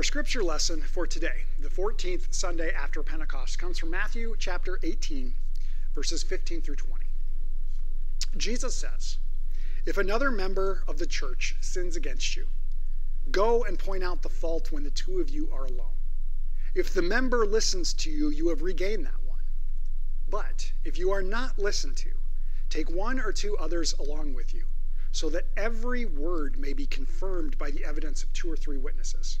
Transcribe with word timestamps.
Our 0.00 0.04
scripture 0.04 0.42
lesson 0.42 0.80
for 0.80 1.06
today, 1.06 1.44
the 1.58 1.68
14th 1.68 2.32
Sunday 2.32 2.72
after 2.72 3.02
Pentecost, 3.02 3.58
comes 3.58 3.78
from 3.78 3.90
Matthew 3.90 4.34
chapter 4.38 4.80
18, 4.82 5.34
verses 5.94 6.22
15 6.22 6.62
through 6.62 6.76
20. 6.76 7.04
Jesus 8.38 8.74
says, 8.74 9.18
If 9.84 9.98
another 9.98 10.30
member 10.30 10.84
of 10.88 10.96
the 10.96 11.06
church 11.06 11.54
sins 11.60 11.96
against 11.96 12.34
you, 12.34 12.46
go 13.30 13.62
and 13.64 13.78
point 13.78 14.02
out 14.02 14.22
the 14.22 14.30
fault 14.30 14.72
when 14.72 14.84
the 14.84 14.90
two 14.90 15.20
of 15.20 15.28
you 15.28 15.50
are 15.52 15.66
alone. 15.66 15.98
If 16.74 16.94
the 16.94 17.02
member 17.02 17.44
listens 17.44 17.92
to 17.92 18.10
you, 18.10 18.30
you 18.30 18.48
have 18.48 18.62
regained 18.62 19.04
that 19.04 19.22
one. 19.26 19.44
But 20.30 20.72
if 20.82 20.96
you 20.96 21.10
are 21.10 21.20
not 21.20 21.58
listened 21.58 21.98
to, 21.98 22.12
take 22.70 22.88
one 22.88 23.20
or 23.20 23.32
two 23.32 23.54
others 23.58 23.92
along 23.98 24.32
with 24.32 24.54
you, 24.54 24.64
so 25.12 25.28
that 25.28 25.48
every 25.58 26.06
word 26.06 26.58
may 26.58 26.72
be 26.72 26.86
confirmed 26.86 27.58
by 27.58 27.70
the 27.70 27.84
evidence 27.84 28.22
of 28.22 28.32
two 28.32 28.50
or 28.50 28.56
three 28.56 28.78
witnesses. 28.78 29.40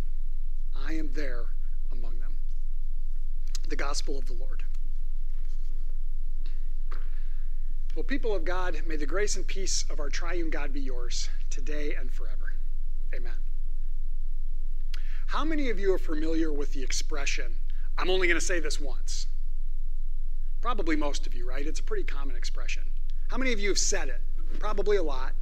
I 0.87 0.93
am 0.93 1.11
there 1.13 1.45
among 1.91 2.19
them. 2.19 2.35
The 3.69 3.75
gospel 3.75 4.17
of 4.17 4.25
the 4.25 4.33
Lord. 4.33 4.63
Well, 7.95 8.03
people 8.03 8.33
of 8.33 8.45
God, 8.45 8.81
may 8.87 8.95
the 8.95 9.05
grace 9.05 9.35
and 9.35 9.45
peace 9.45 9.83
of 9.89 9.99
our 9.99 10.09
triune 10.09 10.49
God 10.49 10.71
be 10.71 10.79
yours 10.79 11.29
today 11.49 11.93
and 11.99 12.11
forever. 12.11 12.53
Amen. 13.13 13.33
How 15.27 15.43
many 15.43 15.69
of 15.69 15.79
you 15.79 15.93
are 15.93 15.97
familiar 15.97 16.53
with 16.53 16.73
the 16.73 16.83
expression, 16.83 17.53
I'm 17.97 18.09
only 18.09 18.27
going 18.27 18.39
to 18.39 18.45
say 18.45 18.59
this 18.59 18.79
once? 18.79 19.27
Probably 20.61 20.95
most 20.95 21.27
of 21.27 21.33
you, 21.33 21.47
right? 21.47 21.65
It's 21.65 21.79
a 21.79 21.83
pretty 21.83 22.03
common 22.03 22.35
expression. 22.35 22.83
How 23.27 23.37
many 23.37 23.51
of 23.51 23.59
you 23.59 23.69
have 23.69 23.77
said 23.77 24.09
it? 24.09 24.21
Probably 24.59 24.97
a 24.97 25.03
lot. 25.03 25.33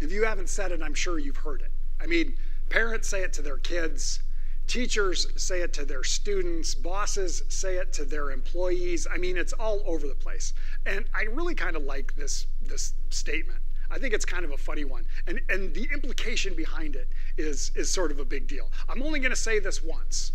If 0.00 0.12
you 0.12 0.24
haven't 0.24 0.48
said 0.48 0.72
it, 0.72 0.82
I'm 0.82 0.94
sure 0.94 1.18
you've 1.18 1.38
heard 1.38 1.62
it. 1.62 1.70
I 2.00 2.06
mean, 2.06 2.36
parents 2.68 3.08
say 3.08 3.22
it 3.22 3.32
to 3.34 3.42
their 3.42 3.58
kids, 3.58 4.20
Teachers 4.66 5.28
say 5.36 5.60
it 5.60 5.72
to 5.74 5.84
their 5.84 6.02
students, 6.02 6.74
bosses 6.74 7.42
say 7.48 7.76
it 7.76 7.92
to 7.94 8.04
their 8.04 8.32
employees. 8.32 9.06
I 9.10 9.16
mean, 9.16 9.36
it's 9.36 9.52
all 9.52 9.82
over 9.86 10.08
the 10.08 10.14
place. 10.14 10.52
And 10.84 11.04
I 11.14 11.22
really 11.24 11.54
kind 11.54 11.76
of 11.76 11.84
like 11.84 12.14
this, 12.16 12.46
this 12.62 12.94
statement. 13.10 13.60
I 13.90 13.98
think 13.98 14.12
it's 14.12 14.24
kind 14.24 14.44
of 14.44 14.50
a 14.50 14.56
funny 14.56 14.84
one. 14.84 15.06
And, 15.28 15.40
and 15.48 15.72
the 15.72 15.88
implication 15.92 16.54
behind 16.54 16.96
it 16.96 17.08
is, 17.36 17.70
is 17.76 17.90
sort 17.90 18.10
of 18.10 18.18
a 18.18 18.24
big 18.24 18.48
deal. 18.48 18.70
I'm 18.88 19.02
only 19.02 19.20
going 19.20 19.30
to 19.30 19.36
say 19.36 19.60
this 19.60 19.82
once. 19.82 20.32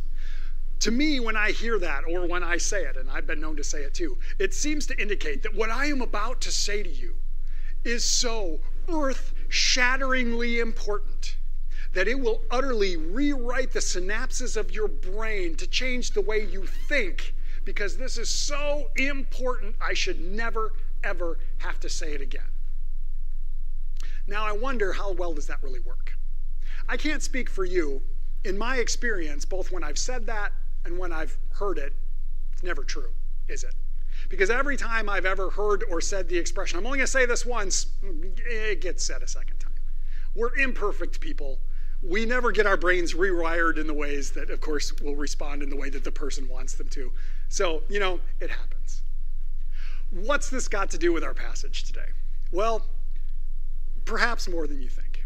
To 0.80 0.92
me, 0.92 1.20
when 1.20 1.36
I 1.36 1.52
hear 1.52 1.78
that, 1.80 2.04
or 2.10 2.26
when 2.26 2.42
I 2.42 2.58
say 2.58 2.84
it, 2.84 2.96
and 2.96 3.10
I've 3.12 3.28
been 3.28 3.42
known 3.42 3.58
to 3.58 3.64
say 3.64 3.82
it 3.82 3.94
too, 3.94 4.18
it 4.40 4.54
seems 4.54 4.88
to 4.88 5.00
indicate 5.00 5.44
that 5.44 5.54
what 5.54 5.70
I 5.70 5.88
am 5.88 6.02
about 6.02 6.42
to 6.42 6.52
say 6.52 6.82
to 6.82 6.90
you 6.90 7.16
is 7.84 8.06
so 8.06 8.62
earth 8.90 9.34
shatteringly 9.50 10.60
important 10.60 11.36
that 11.94 12.08
it 12.08 12.20
will 12.20 12.42
utterly 12.50 12.96
rewrite 12.96 13.72
the 13.72 13.80
synapses 13.80 14.56
of 14.56 14.72
your 14.72 14.88
brain 14.88 15.56
to 15.56 15.68
change 15.68 16.12
the 16.12 16.22
way 16.22 16.46
you 16.46 16.66
think 16.66 17.34
because 17.66 17.98
this 17.98 18.18
is 18.18 18.30
so 18.30 18.90
important, 18.96 19.76
I 19.82 19.94
should 19.94 20.20
never, 20.20 20.74
ever 21.04 21.38
have 21.60 21.80
to 21.82 21.90
say 21.90 22.14
it 22.14 22.22
again. 22.22 22.50
Now, 24.26 24.46
I 24.46 24.52
wonder 24.52 24.94
how 24.94 25.12
well 25.12 25.34
does 25.34 25.48
that 25.48 25.62
really 25.62 25.80
work? 25.80 26.14
I 26.88 26.98
can't 26.98 27.22
speak 27.22 27.50
for 27.50 27.66
you. 27.66 28.02
In 28.44 28.58
my 28.58 28.78
experience, 28.78 29.46
both 29.46 29.72
when 29.72 29.84
I've 29.84 30.00
said 30.00 30.26
that 30.28 30.54
and 30.86 30.98
when 30.98 31.12
I've 31.12 31.38
heard 31.52 31.78
it, 31.78 31.94
it's 32.54 32.64
never 32.64 32.84
true, 32.84 33.12
is 33.48 33.64
it? 33.64 33.76
Because 34.30 34.50
every 34.50 34.78
time 34.78 35.10
I've 35.10 35.26
ever 35.26 35.50
heard 35.50 35.84
or 35.90 36.02
said 36.02 36.28
the 36.28 36.38
expression, 36.38 36.80
I'm 36.80 36.86
only 36.86 37.00
going 37.00 37.06
to 37.06 37.12
say 37.12 37.26
this 37.26 37.46
once, 37.46 37.88
it 38.04 38.82
gets 38.82 39.04
said 39.04 39.22
a 39.22 39.28
second 39.28 39.60
time. 39.60 39.72
We're 40.34 40.56
imperfect 40.58 41.20
people 41.20 41.60
we 42.04 42.26
never 42.26 42.52
get 42.52 42.66
our 42.66 42.78
brains 42.78 43.14
rewired 43.14 43.78
in 43.78 43.86
the 43.86 43.94
ways 43.94 44.32
that, 44.32 44.50
of 44.50 44.60
course, 44.60 44.92
will 45.02 45.16
respond 45.16 45.62
in 45.62 45.70
the 45.70 45.76
way 45.76 45.90
that 45.90 46.04
the 46.04 46.12
person 46.12 46.48
wants 46.50 46.74
them 46.74 46.88
to. 46.90 47.12
So, 47.50 47.84
you 47.90 48.00
know, 48.00 48.20
it 48.40 48.50
happens. 48.50 49.04
What's 50.10 50.50
this 50.50 50.68
got 50.68 50.90
to 50.92 50.98
do 50.98 51.14
with 51.14 51.24
our 51.24 51.34
passage 51.34 51.84
today? 51.84 52.08
Well, 52.52 52.86
perhaps 54.06 54.50
more 54.50 54.68
than 54.68 54.82
you 54.82 54.90
think. 54.90 55.26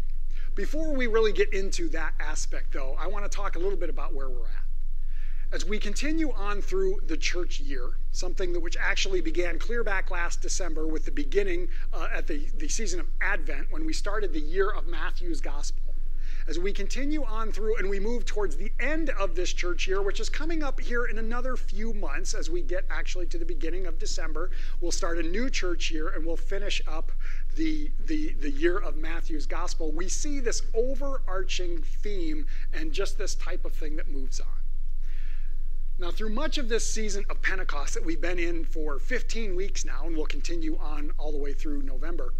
Before 0.54 0.92
we 0.92 1.06
really 1.06 1.32
get 1.32 1.52
into 1.52 1.88
that 1.90 2.12
aspect, 2.20 2.72
though, 2.72 2.96
I 2.98 3.06
want 3.06 3.24
to 3.24 3.34
talk 3.34 3.56
a 3.56 3.58
little 3.58 3.78
bit 3.78 3.90
about 3.90 4.14
where 4.14 4.28
we're 4.28 4.44
at. 4.46 4.64
As 5.52 5.64
we 5.64 5.78
continue 5.78 6.32
on 6.32 6.60
through 6.60 7.00
the 7.06 7.16
church 7.16 7.60
year, 7.60 7.92
something 8.12 8.52
that 8.52 8.60
which 8.60 8.76
actually 8.76 9.20
began 9.20 9.58
clear 9.58 9.84
back 9.84 10.10
last 10.10 10.42
December 10.42 10.86
with 10.86 11.04
the 11.04 11.10
beginning 11.10 11.68
uh, 11.92 12.08
at 12.12 12.26
the, 12.26 12.48
the 12.58 12.68
season 12.68 13.00
of 13.00 13.06
Advent 13.20 13.70
when 13.70 13.86
we 13.86 13.92
started 13.92 14.32
the 14.32 14.40
year 14.40 14.70
of 14.70 14.86
Matthew's 14.86 15.40
Gospel 15.40 15.85
as 16.48 16.58
we 16.58 16.72
continue 16.72 17.24
on 17.24 17.50
through 17.50 17.76
and 17.76 17.88
we 17.88 17.98
move 17.98 18.24
towards 18.24 18.56
the 18.56 18.72
end 18.78 19.10
of 19.10 19.34
this 19.34 19.52
church 19.52 19.86
year, 19.86 20.00
which 20.00 20.20
is 20.20 20.28
coming 20.28 20.62
up 20.62 20.80
here 20.80 21.06
in 21.06 21.18
another 21.18 21.56
few 21.56 21.92
months 21.92 22.34
as 22.34 22.48
we 22.48 22.62
get 22.62 22.84
actually 22.88 23.26
to 23.26 23.38
the 23.38 23.44
beginning 23.44 23.86
of 23.86 23.98
December, 23.98 24.50
we'll 24.80 24.92
start 24.92 25.18
a 25.18 25.22
new 25.22 25.50
church 25.50 25.90
year 25.90 26.08
and 26.08 26.24
we'll 26.24 26.36
finish 26.36 26.80
up 26.86 27.10
the, 27.56 27.90
the, 28.06 28.32
the 28.34 28.50
year 28.50 28.78
of 28.78 28.96
Matthew's 28.96 29.46
gospel. 29.46 29.90
We 29.90 30.08
see 30.08 30.40
this 30.40 30.62
overarching 30.74 31.78
theme 31.78 32.46
and 32.72 32.92
just 32.92 33.18
this 33.18 33.34
type 33.34 33.64
of 33.64 33.72
thing 33.72 33.96
that 33.96 34.08
moves 34.08 34.38
on. 34.38 34.46
Now, 35.98 36.10
through 36.10 36.28
much 36.28 36.58
of 36.58 36.68
this 36.68 36.92
season 36.92 37.24
of 37.30 37.40
Pentecost 37.40 37.94
that 37.94 38.04
we've 38.04 38.20
been 38.20 38.38
in 38.38 38.66
for 38.66 38.98
15 38.98 39.56
weeks 39.56 39.84
now, 39.84 40.04
and 40.04 40.14
we'll 40.14 40.26
continue 40.26 40.76
on 40.78 41.12
all 41.18 41.32
the 41.32 41.38
way 41.38 41.54
through 41.54 41.82
November, 41.82 42.34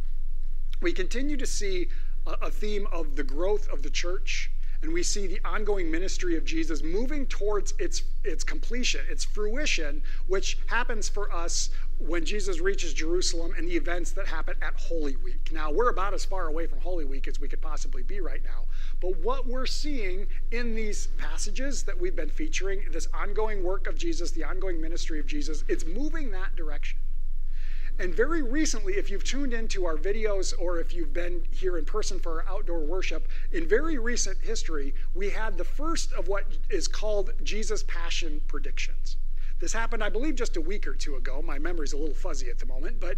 we 0.82 0.92
continue 0.92 1.38
to 1.38 1.46
see 1.46 1.88
a 2.26 2.50
theme 2.50 2.86
of 2.92 3.16
the 3.16 3.24
growth 3.24 3.68
of 3.68 3.82
the 3.82 3.90
church, 3.90 4.50
and 4.82 4.92
we 4.92 5.02
see 5.02 5.26
the 5.26 5.40
ongoing 5.44 5.90
ministry 5.90 6.36
of 6.36 6.44
Jesus 6.44 6.82
moving 6.82 7.26
towards 7.26 7.72
its, 7.78 8.02
its 8.24 8.44
completion, 8.44 9.00
its 9.08 9.24
fruition, 9.24 10.02
which 10.26 10.58
happens 10.66 11.08
for 11.08 11.32
us 11.34 11.70
when 11.98 12.24
Jesus 12.24 12.60
reaches 12.60 12.92
Jerusalem 12.92 13.54
and 13.56 13.66
the 13.66 13.76
events 13.76 14.12
that 14.12 14.26
happen 14.26 14.54
at 14.60 14.74
Holy 14.74 15.16
Week. 15.16 15.50
Now, 15.50 15.72
we're 15.72 15.88
about 15.88 16.12
as 16.12 16.24
far 16.24 16.48
away 16.48 16.66
from 16.66 16.80
Holy 16.80 17.04
Week 17.04 17.26
as 17.26 17.40
we 17.40 17.48
could 17.48 17.62
possibly 17.62 18.02
be 18.02 18.20
right 18.20 18.44
now, 18.44 18.66
but 19.00 19.16
what 19.20 19.46
we're 19.46 19.66
seeing 19.66 20.26
in 20.50 20.74
these 20.74 21.06
passages 21.18 21.82
that 21.84 21.98
we've 21.98 22.16
been 22.16 22.28
featuring, 22.28 22.82
this 22.90 23.08
ongoing 23.14 23.62
work 23.62 23.86
of 23.86 23.96
Jesus, 23.96 24.30
the 24.30 24.44
ongoing 24.44 24.80
ministry 24.80 25.18
of 25.18 25.26
Jesus, 25.26 25.64
it's 25.68 25.86
moving 25.86 26.30
that 26.32 26.54
direction. 26.54 26.98
And 27.98 28.14
very 28.14 28.42
recently, 28.42 28.94
if 28.94 29.08
you've 29.08 29.24
tuned 29.24 29.54
into 29.54 29.86
our 29.86 29.96
videos 29.96 30.52
or 30.58 30.78
if 30.80 30.92
you've 30.92 31.14
been 31.14 31.42
here 31.50 31.78
in 31.78 31.84
person 31.86 32.18
for 32.18 32.42
our 32.42 32.56
outdoor 32.56 32.80
worship, 32.80 33.26
in 33.52 33.66
very 33.66 33.96
recent 33.96 34.38
history, 34.38 34.94
we 35.14 35.30
had 35.30 35.56
the 35.56 35.64
first 35.64 36.12
of 36.12 36.28
what 36.28 36.44
is 36.68 36.88
called 36.88 37.32
Jesus 37.42 37.82
Passion 37.84 38.42
predictions. 38.48 39.16
This 39.60 39.72
happened, 39.72 40.04
I 40.04 40.10
believe, 40.10 40.34
just 40.34 40.58
a 40.58 40.60
week 40.60 40.86
or 40.86 40.92
two 40.92 41.16
ago. 41.16 41.40
My 41.40 41.58
memory's 41.58 41.94
a 41.94 41.96
little 41.96 42.14
fuzzy 42.14 42.50
at 42.50 42.58
the 42.58 42.66
moment, 42.66 43.00
but 43.00 43.16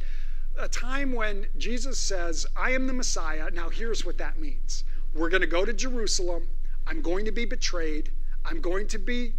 a 0.57 0.69
time 0.69 1.13
when 1.13 1.47
Jesus 1.57 1.99
says, 1.99 2.47
I 2.57 2.71
am 2.71 2.87
the 2.87 2.93
Messiah. 2.93 3.51
Now, 3.51 3.69
here's 3.69 4.05
what 4.05 4.19
that 4.19 4.39
means 4.39 4.85
we're 5.15 5.31
going 5.31 5.41
to 5.41 5.49
go 5.49 5.65
to 5.65 5.73
Jerusalem. 5.73 6.49
I'm 6.87 7.03
going 7.03 7.25
to 7.25 7.33
be 7.33 7.45
betrayed. 7.45 8.13
I'm 8.45 8.61
going 8.61 8.87
to 8.89 8.99
be 8.99 9.33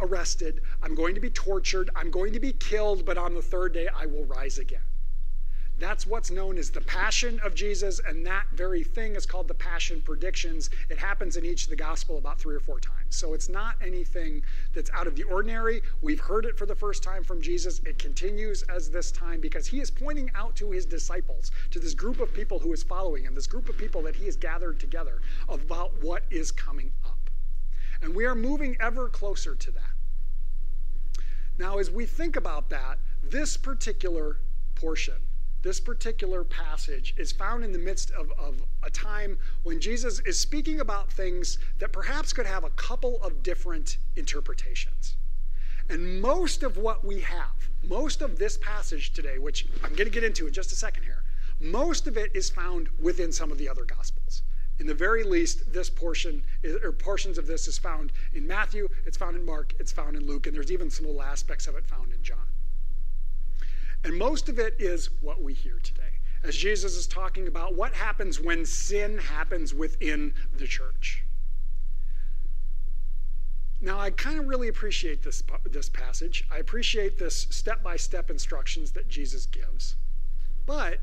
arrested. 0.00 0.60
I'm 0.82 0.94
going 0.94 1.14
to 1.14 1.20
be 1.20 1.30
tortured. 1.30 1.90
I'm 1.96 2.10
going 2.10 2.32
to 2.32 2.40
be 2.40 2.52
killed, 2.52 3.04
but 3.04 3.18
on 3.18 3.34
the 3.34 3.42
third 3.42 3.72
day 3.72 3.88
I 3.94 4.06
will 4.06 4.24
rise 4.24 4.58
again. 4.58 4.80
That's 5.78 6.06
what's 6.06 6.30
known 6.30 6.56
as 6.56 6.70
the 6.70 6.80
passion 6.80 7.38
of 7.44 7.54
Jesus, 7.54 8.00
and 8.06 8.26
that 8.26 8.46
very 8.54 8.82
thing 8.82 9.14
is 9.14 9.26
called 9.26 9.46
the 9.46 9.52
passion 9.52 10.00
predictions. 10.00 10.70
It 10.88 10.96
happens 10.96 11.36
in 11.36 11.44
each 11.44 11.64
of 11.64 11.70
the 11.70 11.76
gospel 11.76 12.16
about 12.16 12.40
three 12.40 12.56
or 12.56 12.60
four 12.60 12.80
times. 12.80 13.14
So 13.14 13.34
it's 13.34 13.50
not 13.50 13.76
anything 13.82 14.42
that's 14.72 14.90
out 14.94 15.06
of 15.06 15.16
the 15.16 15.24
ordinary. 15.24 15.82
We've 16.00 16.20
heard 16.20 16.46
it 16.46 16.56
for 16.56 16.64
the 16.64 16.74
first 16.74 17.02
time 17.02 17.22
from 17.22 17.42
Jesus. 17.42 17.80
It 17.84 17.98
continues 17.98 18.62
as 18.62 18.88
this 18.88 19.12
time 19.12 19.38
because 19.38 19.66
he 19.66 19.80
is 19.80 19.90
pointing 19.90 20.30
out 20.34 20.56
to 20.56 20.70
his 20.70 20.86
disciples, 20.86 21.50
to 21.72 21.78
this 21.78 21.92
group 21.92 22.20
of 22.20 22.32
people 22.32 22.58
who 22.58 22.72
is 22.72 22.82
following 22.82 23.24
him, 23.24 23.34
this 23.34 23.46
group 23.46 23.68
of 23.68 23.76
people 23.76 24.00
that 24.02 24.16
he 24.16 24.24
has 24.24 24.36
gathered 24.36 24.80
together 24.80 25.20
about 25.46 25.92
what 26.02 26.22
is 26.30 26.50
coming 26.50 26.90
up. 27.04 27.15
And 28.02 28.14
we 28.14 28.24
are 28.24 28.34
moving 28.34 28.76
ever 28.80 29.08
closer 29.08 29.54
to 29.54 29.70
that. 29.72 31.22
Now, 31.58 31.78
as 31.78 31.90
we 31.90 32.06
think 32.06 32.36
about 32.36 32.68
that, 32.70 32.98
this 33.22 33.56
particular 33.56 34.38
portion 34.74 35.14
this 35.66 35.80
particular 35.80 36.44
passage 36.44 37.12
is 37.16 37.32
found 37.32 37.64
in 37.64 37.72
the 37.72 37.78
midst 37.78 38.12
of, 38.12 38.30
of 38.38 38.62
a 38.84 38.90
time 38.90 39.36
when 39.64 39.80
Jesus 39.80 40.20
is 40.20 40.38
speaking 40.38 40.78
about 40.78 41.12
things 41.12 41.58
that 41.80 41.92
perhaps 41.92 42.32
could 42.32 42.46
have 42.46 42.62
a 42.62 42.70
couple 42.70 43.20
of 43.20 43.42
different 43.42 43.98
interpretations. 44.14 45.16
And 45.88 46.20
most 46.20 46.62
of 46.62 46.76
what 46.76 47.04
we 47.04 47.20
have, 47.20 47.68
most 47.82 48.22
of 48.22 48.38
this 48.38 48.56
passage 48.58 49.12
today, 49.12 49.38
which 49.38 49.66
I'm 49.82 49.96
going 49.96 50.06
to 50.06 50.10
get 50.10 50.22
into 50.22 50.46
in 50.46 50.52
just 50.52 50.70
a 50.70 50.76
second 50.76 51.02
here, 51.02 51.24
most 51.58 52.06
of 52.06 52.16
it 52.16 52.30
is 52.32 52.48
found 52.48 52.88
within 53.00 53.32
some 53.32 53.50
of 53.50 53.58
the 53.58 53.68
other 53.68 53.84
gospels. 53.84 54.42
In 54.78 54.86
the 54.86 54.94
very 54.94 55.22
least, 55.22 55.72
this 55.72 55.88
portion, 55.88 56.42
or 56.82 56.92
portions 56.92 57.38
of 57.38 57.46
this, 57.46 57.66
is 57.66 57.78
found 57.78 58.12
in 58.34 58.46
Matthew, 58.46 58.88
it's 59.06 59.16
found 59.16 59.36
in 59.36 59.44
Mark, 59.44 59.74
it's 59.78 59.92
found 59.92 60.16
in 60.16 60.26
Luke, 60.26 60.46
and 60.46 60.54
there's 60.54 60.70
even 60.70 60.90
some 60.90 61.06
little 61.06 61.22
aspects 61.22 61.66
of 61.66 61.76
it 61.76 61.86
found 61.86 62.12
in 62.12 62.22
John. 62.22 62.46
And 64.04 64.18
most 64.18 64.48
of 64.48 64.58
it 64.58 64.76
is 64.78 65.08
what 65.20 65.42
we 65.42 65.54
hear 65.54 65.78
today. 65.82 66.02
As 66.44 66.54
Jesus 66.54 66.94
is 66.94 67.06
talking 67.06 67.48
about 67.48 67.74
what 67.74 67.94
happens 67.94 68.38
when 68.38 68.66
sin 68.66 69.18
happens 69.18 69.74
within 69.74 70.34
the 70.58 70.66
church. 70.66 71.24
Now, 73.80 73.98
I 73.98 74.10
kind 74.10 74.38
of 74.38 74.46
really 74.46 74.68
appreciate 74.68 75.22
this, 75.22 75.42
this 75.64 75.88
passage. 75.88 76.44
I 76.50 76.58
appreciate 76.58 77.18
this 77.18 77.46
step 77.50 77.82
by 77.82 77.96
step 77.96 78.30
instructions 78.30 78.92
that 78.92 79.08
Jesus 79.08 79.46
gives. 79.46 79.96
But 80.66 81.00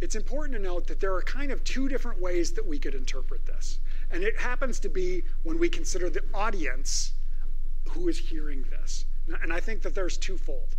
it's 0.00 0.14
important 0.14 0.56
to 0.56 0.62
note 0.62 0.86
that 0.86 1.00
there 1.00 1.14
are 1.14 1.22
kind 1.22 1.50
of 1.50 1.64
two 1.64 1.88
different 1.88 2.20
ways 2.20 2.52
that 2.52 2.66
we 2.66 2.78
could 2.78 2.94
interpret 2.94 3.44
this. 3.46 3.80
And 4.10 4.22
it 4.22 4.38
happens 4.38 4.78
to 4.80 4.88
be 4.88 5.24
when 5.42 5.58
we 5.58 5.68
consider 5.68 6.08
the 6.08 6.22
audience 6.32 7.12
who 7.90 8.08
is 8.08 8.18
hearing 8.18 8.64
this. 8.70 9.04
And 9.42 9.52
I 9.52 9.60
think 9.60 9.82
that 9.82 9.94
there's 9.94 10.16
twofold. 10.16 10.76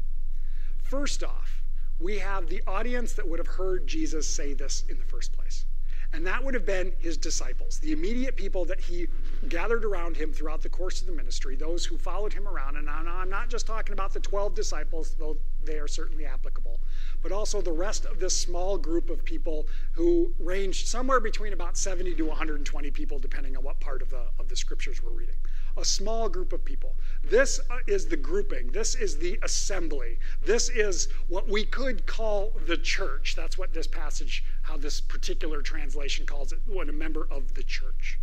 First 0.81 1.24
off, 1.24 1.62
we 2.00 2.19
have 2.19 2.48
the 2.48 2.63
audience 2.66 3.13
that 3.13 3.27
would 3.27 3.39
have 3.39 3.48
heard 3.48 3.86
Jesus 3.86 4.27
say 4.27 4.54
this 4.54 4.83
in 4.89 4.98
the 4.98 5.04
first 5.04 5.33
place. 5.33 5.65
And 6.12 6.26
that 6.26 6.44
would 6.44 6.56
have 6.56 6.66
been 6.66 6.92
his 6.98 7.18
disciples, 7.18 7.78
the 7.80 7.92
immediate 7.92 8.36
people 8.36 8.66
that 8.66 8.80
he 8.80 9.08
gathered 9.48 9.86
around 9.86 10.18
him 10.18 10.34
throughout 10.34 10.62
the 10.62 10.70
course 10.70 11.02
of 11.02 11.08
the 11.08 11.14
ministry, 11.14 11.56
those 11.56 11.86
who 11.86 11.98
followed 11.98 12.34
him 12.34 12.48
around. 12.48 12.78
And 12.78 12.90
I'm 12.90 13.30
not 13.30 13.50
just 13.50 13.68
talking 13.68 13.94
about 13.94 14.12
the 14.14 14.20
12 14.20 14.56
disciples, 14.56 15.16
though 15.20 15.38
they 15.64 15.78
are 15.78 15.88
certainly 15.88 16.26
applicable, 16.26 16.80
but 17.22 17.32
also 17.32 17.62
the 17.62 17.72
rest 17.72 18.06
of 18.06 18.20
this 18.20 18.36
small 18.36 18.78
group 18.78 19.12
of 19.12 19.24
people 19.24 19.68
who 19.92 20.34
ranged 20.40 20.88
somewhere 20.88 21.20
between 21.20 21.54
about 21.54 21.78
70 21.78 22.16
to 22.16 22.24
120 22.24 22.92
people, 22.92 23.20
depending 23.20 23.56
on 23.56 23.64
what 23.64 23.80
part 23.80 24.02
of 24.02 24.10
the, 24.10 24.26
of 24.40 24.50
the 24.50 24.56
scriptures 24.56 25.04
we're 25.04 25.12
reading. 25.12 25.36
A 25.80 25.86
small 25.86 26.28
group 26.28 26.52
of 26.52 26.66
people. 26.66 26.96
This 27.24 27.62
uh, 27.70 27.78
is 27.88 28.06
the 28.08 28.18
grouping. 28.18 28.68
This 28.68 28.96
is 28.96 29.18
the 29.18 29.40
assembly. 29.44 30.20
This 30.46 30.68
is 30.68 31.08
what 31.30 31.48
we 31.48 31.64
could 31.64 32.06
call 32.06 32.52
the 32.68 32.76
church. 32.76 33.34
That's 33.34 33.58
what 33.58 33.74
this 33.74 33.88
passage, 33.88 34.44
how 34.64 34.76
this 34.76 35.00
particular 35.00 35.62
translation 35.62 36.26
calls 36.26 36.52
it, 36.52 36.60
what 36.68 36.90
a 36.90 36.92
member 36.92 37.30
of 37.31 37.54
the 37.54 37.64
church. 37.64 38.20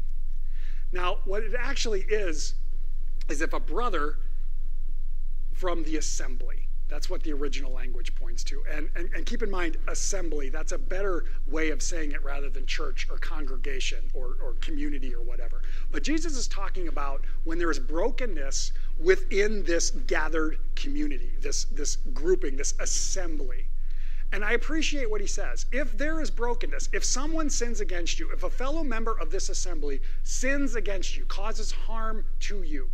Now, 0.92 1.18
what 1.24 1.42
it 1.44 1.54
actually 1.58 2.02
is, 2.02 2.54
is 3.30 3.40
if 3.40 3.54
a 3.54 3.60
brother 3.60 4.18
from 5.54 5.82
the 5.84 5.96
assembly, 5.96 6.65
that's 6.88 7.10
what 7.10 7.22
the 7.22 7.32
original 7.32 7.72
language 7.72 8.14
points 8.14 8.44
to. 8.44 8.62
And, 8.70 8.88
and, 8.94 9.10
and, 9.12 9.26
keep 9.26 9.42
in 9.42 9.50
mind, 9.50 9.76
assembly, 9.88 10.50
that's 10.50 10.72
a 10.72 10.78
better 10.78 11.24
way 11.48 11.70
of 11.70 11.82
saying 11.82 12.12
it 12.12 12.22
rather 12.22 12.48
than 12.48 12.64
church 12.64 13.08
or 13.10 13.18
congregation 13.18 13.98
or, 14.14 14.36
or 14.42 14.54
community 14.60 15.12
or 15.12 15.20
whatever. 15.20 15.62
But 15.90 16.04
Jesus 16.04 16.36
is 16.36 16.46
talking 16.46 16.86
about 16.86 17.24
when 17.44 17.58
there 17.58 17.70
is 17.70 17.80
brokenness 17.80 18.72
within 19.00 19.64
this 19.64 19.90
gathered 19.90 20.58
community, 20.76 21.32
this, 21.40 21.64
this 21.64 21.96
grouping, 22.14 22.56
this 22.56 22.74
assembly. 22.78 23.66
And 24.32 24.44
I 24.44 24.52
appreciate 24.52 25.10
what 25.10 25.20
he 25.20 25.26
says. 25.26 25.66
If 25.72 25.96
there 25.98 26.20
is 26.20 26.30
brokenness, 26.30 26.90
if 26.92 27.04
someone 27.04 27.50
sins 27.50 27.80
against 27.80 28.20
you, 28.20 28.30
if 28.30 28.44
a 28.44 28.50
fellow 28.50 28.84
member 28.84 29.18
of 29.18 29.30
this 29.30 29.48
assembly 29.48 30.00
sins 30.22 30.76
against 30.76 31.16
you, 31.16 31.24
causes 31.24 31.72
harm 31.72 32.24
to 32.40 32.62
you, 32.62 32.90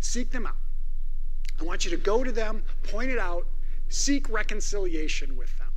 seek 0.00 0.30
them 0.30 0.46
out 0.46 0.56
I 1.60 1.64
want 1.64 1.84
you 1.84 1.90
to 1.90 1.96
go 1.96 2.24
to 2.24 2.32
them, 2.32 2.62
point 2.84 3.10
it 3.10 3.18
out, 3.18 3.46
seek 3.88 4.28
reconciliation 4.30 5.36
with 5.36 5.56
them. 5.58 5.68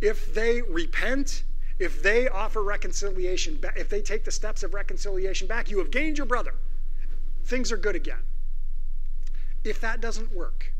If 0.00 0.34
they 0.34 0.62
repent, 0.62 1.44
if 1.78 2.02
they 2.02 2.28
offer 2.28 2.62
reconciliation, 2.62 3.60
if 3.76 3.88
they 3.88 4.02
take 4.02 4.24
the 4.24 4.32
steps 4.32 4.62
of 4.62 4.74
reconciliation 4.74 5.46
back, 5.46 5.70
you 5.70 5.78
have 5.78 5.90
gained 5.90 6.18
your 6.18 6.26
brother. 6.26 6.54
Things 7.44 7.70
are 7.70 7.76
good 7.76 7.94
again. 7.94 8.22
If 9.64 9.80
that 9.80 10.00
doesn't 10.00 10.32
work, 10.32 10.72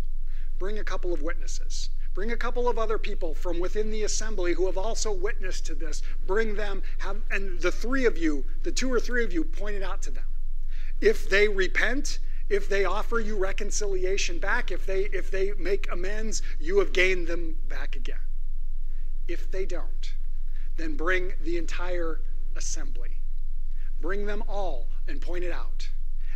bring 0.59 0.79
a 0.79 0.85
couple 0.85 1.12
of 1.12 1.23
witnesses. 1.23 1.91
Bring 2.15 2.33
a 2.33 2.37
couple 2.37 2.69
of 2.69 2.79
other 2.79 2.99
people 2.99 3.35
from 3.35 3.59
within 3.59 3.91
the 3.91 4.03
assembly 4.03 4.53
who 4.53 4.67
have 4.67 4.77
also 4.77 5.11
witnessed 5.11 5.65
to 5.67 5.75
this. 5.75 6.03
Bring 6.27 6.56
them, 6.56 6.83
have, 6.99 7.23
and 7.31 7.59
the 7.61 7.73
three 7.73 8.05
of 8.05 8.19
you, 8.19 8.44
the 8.65 8.73
two 8.73 8.93
or 8.93 9.00
three 9.00 9.25
of 9.25 9.33
you, 9.33 9.44
point 9.44 9.77
it 9.77 9.83
out 9.83 10.03
to 10.03 10.11
them. 10.11 10.25
If 11.00 11.31
they 11.31 11.49
repent 11.49 12.19
if 12.53 12.69
they 12.69 12.85
offer 12.85 13.19
you 13.19 13.39
reconciliation 13.39 14.39
back, 14.39 14.71
if 14.71 14.85
they, 14.85 15.05
if 15.05 15.31
they 15.31 15.53
make 15.59 15.91
amends, 15.91 16.43
you 16.61 16.79
have 16.81 16.93
gained 16.93 17.27
them 17.27 17.57
back 17.67 17.97
again. 17.97 18.21
If 19.27 19.51
they 19.51 19.65
don't, 19.65 20.13
then 20.77 20.95
bring 20.95 21.33
the 21.43 21.57
entire 21.57 22.21
assembly. 22.55 23.09
Bring 24.03 24.27
them 24.27 24.45
all 24.47 24.87
and 25.09 25.19
point 25.19 25.45
it 25.45 25.53
out. 25.53 25.89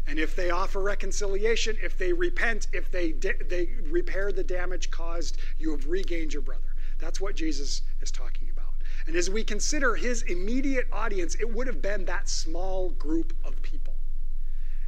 And 0.07 0.19
if 0.19 0.35
they 0.35 0.49
offer 0.49 0.81
reconciliation, 0.81 1.77
if 1.83 1.99
they 1.99 2.15
repent, 2.15 2.69
if 2.73 2.91
they, 2.91 3.13
they 3.13 3.69
repair 3.83 4.33
the 4.33 4.45
damage 4.45 4.91
caused, 4.91 5.37
you 5.59 5.71
have 5.73 5.87
regained 5.87 6.33
your 6.33 6.43
brother. 6.43 6.75
That's 6.99 7.21
what 7.21 7.37
Jesus 7.37 7.83
is 8.01 8.11
talking 8.11 8.49
about. 8.51 8.73
And 9.07 9.17
as 9.17 9.29
we 9.29 9.45
consider 9.45 9.95
his 9.95 10.23
immediate 10.23 10.87
audience, 10.91 11.35
it 11.35 11.53
would 11.53 11.67
have 11.67 11.83
been 11.83 12.07
that 12.07 12.31
small 12.31 12.89
group 12.91 13.35
of 13.45 13.61
people. 13.61 13.93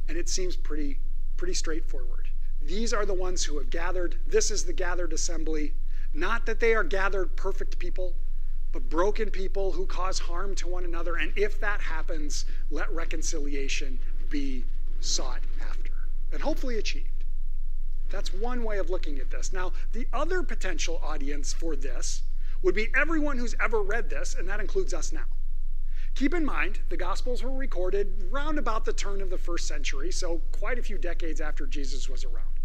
And 0.07 0.17
it 0.17 0.27
seems 0.27 0.55
pretty 0.55 0.97
pretty 1.39 1.53
straightforward. 1.53 2.27
These 2.61 2.91
are 2.91 3.05
the 3.05 3.13
ones 3.13 3.45
who 3.45 3.57
have 3.59 3.69
gathered. 3.69 4.17
This 4.27 4.51
is 4.51 4.65
the 4.65 4.73
gathered 4.73 5.13
assembly. 5.13 5.73
Not 6.13 6.45
that 6.45 6.59
they 6.59 6.75
are 6.75 6.83
gathered 6.83 7.33
perfect 7.37 7.79
people, 7.79 8.13
but 8.73 8.89
broken 8.89 9.29
people 9.29 9.71
who 9.71 9.85
cause 9.85 10.19
harm 10.19 10.53
to 10.55 10.67
one 10.67 10.83
another. 10.83 11.15
And 11.15 11.31
if 11.37 11.57
that 11.61 11.79
happens, 11.79 12.43
let 12.71 12.91
reconciliation 12.91 13.97
be 14.29 14.65
sought 14.99 15.39
after 15.61 15.93
and 16.33 16.41
hopefully 16.41 16.77
achieved. 16.77 17.23
That's 18.09 18.33
one 18.33 18.65
way 18.65 18.77
of 18.77 18.89
looking 18.89 19.17
at 19.19 19.31
this. 19.31 19.53
Now, 19.53 19.71
the 19.93 20.07
other 20.11 20.43
potential 20.43 20.99
audience 21.01 21.53
for 21.53 21.77
this 21.77 22.23
would 22.63 22.75
be 22.75 22.89
everyone 22.93 23.37
who's 23.37 23.55
ever 23.61 23.81
read 23.81 24.09
this, 24.09 24.35
and 24.35 24.45
that 24.49 24.59
includes 24.59 24.93
us 24.93 25.13
now. 25.13 25.25
Keep 26.15 26.33
in 26.33 26.45
mind, 26.45 26.79
the 26.89 26.97
Gospels 26.97 27.43
were 27.43 27.55
recorded 27.55 28.27
round 28.29 28.57
about 28.57 28.85
the 28.85 28.93
turn 28.93 29.21
of 29.21 29.29
the 29.29 29.37
first 29.37 29.67
century, 29.67 30.11
so 30.11 30.41
quite 30.51 30.77
a 30.77 30.83
few 30.83 30.97
decades 30.97 31.39
after 31.39 31.65
Jesus 31.65 32.09
was 32.09 32.25
around. 32.25 32.59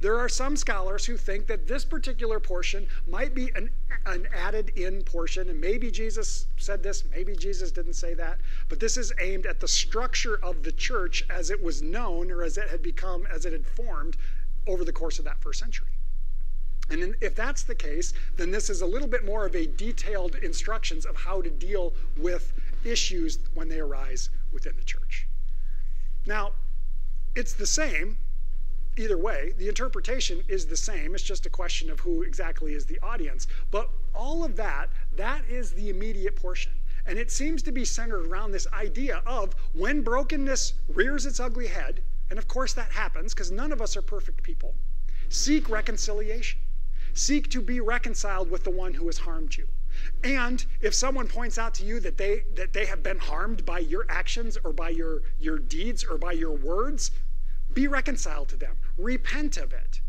There 0.00 0.18
are 0.18 0.28
some 0.28 0.56
scholars 0.56 1.04
who 1.06 1.16
think 1.16 1.46
that 1.46 1.66
this 1.66 1.84
particular 1.84 2.38
portion 2.38 2.86
might 3.08 3.34
be 3.34 3.50
an, 3.56 3.70
an 4.06 4.28
added 4.32 4.70
in 4.76 5.02
portion, 5.02 5.48
and 5.48 5.60
maybe 5.60 5.90
Jesus 5.90 6.46
said 6.56 6.82
this, 6.82 7.04
maybe 7.10 7.34
Jesus 7.34 7.72
didn't 7.72 7.94
say 7.94 8.14
that, 8.14 8.38
but 8.68 8.78
this 8.78 8.96
is 8.96 9.12
aimed 9.20 9.46
at 9.46 9.58
the 9.58 9.66
structure 9.66 10.38
of 10.42 10.62
the 10.62 10.72
church 10.72 11.24
as 11.30 11.50
it 11.50 11.60
was 11.60 11.82
known 11.82 12.30
or 12.30 12.44
as 12.44 12.58
it 12.58 12.68
had 12.68 12.82
become, 12.82 13.26
as 13.26 13.44
it 13.44 13.52
had 13.52 13.66
formed 13.66 14.16
over 14.66 14.84
the 14.84 14.92
course 14.92 15.18
of 15.18 15.24
that 15.24 15.40
first 15.40 15.58
century. 15.58 15.88
And 16.90 17.14
if 17.20 17.34
that's 17.34 17.64
the 17.64 17.74
case, 17.74 18.14
then 18.36 18.50
this 18.50 18.70
is 18.70 18.80
a 18.80 18.86
little 18.86 19.08
bit 19.08 19.24
more 19.24 19.44
of 19.44 19.54
a 19.54 19.66
detailed 19.66 20.36
instructions 20.36 21.04
of 21.04 21.16
how 21.16 21.42
to 21.42 21.50
deal 21.50 21.92
with 22.16 22.52
issues 22.84 23.38
when 23.54 23.68
they 23.68 23.80
arise 23.80 24.30
within 24.52 24.76
the 24.76 24.84
church. 24.84 25.26
Now, 26.26 26.52
it's 27.34 27.54
the 27.54 27.66
same 27.66 28.18
either 28.96 29.16
way. 29.16 29.54
The 29.56 29.68
interpretation 29.68 30.42
is 30.48 30.66
the 30.66 30.76
same. 30.76 31.14
It's 31.14 31.22
just 31.22 31.46
a 31.46 31.50
question 31.50 31.90
of 31.90 32.00
who 32.00 32.22
exactly 32.22 32.74
is 32.74 32.86
the 32.86 32.98
audience. 33.02 33.46
But 33.70 33.88
all 34.14 34.44
of 34.44 34.56
that, 34.56 34.90
that 35.16 35.42
is 35.48 35.72
the 35.72 35.88
immediate 35.88 36.36
portion. 36.36 36.72
And 37.06 37.18
it 37.18 37.30
seems 37.30 37.62
to 37.62 37.72
be 37.72 37.84
centered 37.84 38.26
around 38.26 38.50
this 38.50 38.66
idea 38.72 39.22
of 39.24 39.54
when 39.72 40.02
brokenness 40.02 40.74
rears 40.88 41.26
its 41.26 41.40
ugly 41.40 41.68
head, 41.68 42.02
and 42.28 42.38
of 42.38 42.48
course 42.48 42.74
that 42.74 42.90
happens 42.90 43.32
because 43.32 43.50
none 43.50 43.72
of 43.72 43.80
us 43.80 43.96
are 43.96 44.02
perfect 44.02 44.42
people, 44.42 44.74
seek 45.28 45.70
reconciliation. 45.70 46.60
Seek 47.14 47.50
to 47.50 47.60
be 47.60 47.80
reconciled 47.80 48.50
with 48.50 48.62
the 48.62 48.70
one 48.70 48.94
who 48.94 49.06
has 49.06 49.18
harmed 49.18 49.56
you. 49.56 49.66
And 50.22 50.64
if 50.80 50.94
someone 50.94 51.28
points 51.28 51.58
out 51.58 51.74
to 51.74 51.84
you 51.84 52.00
that 52.00 52.18
they 52.18 52.44
that 52.54 52.72
they 52.72 52.86
have 52.86 53.02
been 53.02 53.18
harmed 53.18 53.64
by 53.64 53.78
your 53.80 54.06
actions 54.08 54.56
or 54.64 54.72
by 54.72 54.90
your 54.90 55.22
your 55.38 55.58
deeds 55.58 56.04
or 56.04 56.18
by 56.18 56.32
your 56.32 56.52
words, 56.52 57.10
be 57.72 57.86
reconciled 57.86 58.48
to 58.48 58.56
them. 58.56 58.76
Repent 58.96 59.56
of 59.56 59.72
it. 59.72 60.00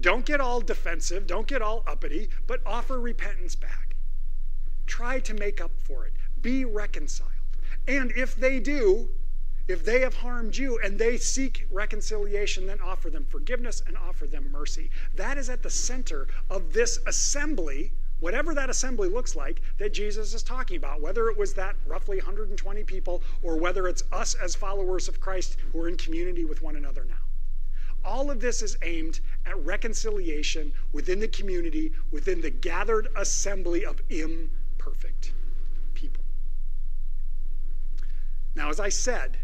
Don't 0.00 0.24
get 0.24 0.40
all 0.40 0.60
defensive, 0.60 1.26
don't 1.26 1.46
get 1.46 1.62
all 1.62 1.84
uppity, 1.86 2.28
but 2.46 2.60
offer 2.66 3.00
repentance 3.00 3.54
back. 3.54 3.94
Try 4.86 5.20
to 5.20 5.34
make 5.34 5.60
up 5.60 5.72
for 5.78 6.06
it. 6.06 6.12
Be 6.40 6.64
reconciled. 6.64 7.30
And 7.86 8.10
if 8.12 8.34
they 8.34 8.58
do, 8.58 9.10
if 9.68 9.84
they 9.84 10.00
have 10.00 10.14
harmed 10.14 10.56
you 10.56 10.78
and 10.82 10.98
they 10.98 11.16
seek 11.16 11.66
reconciliation, 11.70 12.66
then 12.66 12.80
offer 12.80 13.10
them 13.10 13.24
forgiveness 13.24 13.82
and 13.86 13.96
offer 13.96 14.26
them 14.26 14.50
mercy. 14.50 14.90
That 15.14 15.38
is 15.38 15.48
at 15.48 15.62
the 15.62 15.70
center 15.70 16.26
of 16.50 16.72
this 16.72 16.98
assembly 17.06 17.92
whatever 18.22 18.54
that 18.54 18.70
assembly 18.70 19.08
looks 19.08 19.34
like 19.34 19.60
that 19.78 19.92
Jesus 19.92 20.32
is 20.32 20.44
talking 20.44 20.76
about, 20.76 21.00
whether 21.00 21.28
it 21.28 21.36
was 21.36 21.54
that 21.54 21.74
roughly 21.88 22.18
120 22.18 22.84
people 22.84 23.20
or 23.42 23.56
whether 23.56 23.88
it's 23.88 24.04
us 24.12 24.34
as 24.34 24.54
followers 24.54 25.08
of 25.08 25.20
Christ 25.20 25.56
who 25.72 25.80
are 25.80 25.88
in 25.88 25.96
community 25.96 26.44
with 26.44 26.62
one 26.62 26.76
another 26.76 27.04
now. 27.04 27.16
All 28.04 28.30
of 28.30 28.40
this 28.40 28.62
is 28.62 28.76
aimed 28.82 29.18
at 29.44 29.58
reconciliation 29.64 30.72
within 30.92 31.18
the 31.18 31.26
community, 31.26 31.92
within 32.12 32.40
the 32.40 32.50
gathered 32.50 33.08
assembly 33.16 33.84
of 33.84 34.00
imperfect 34.08 35.32
people. 35.92 36.22
Now, 38.54 38.70
as 38.70 38.78
I 38.78 38.88
said, 38.88 39.36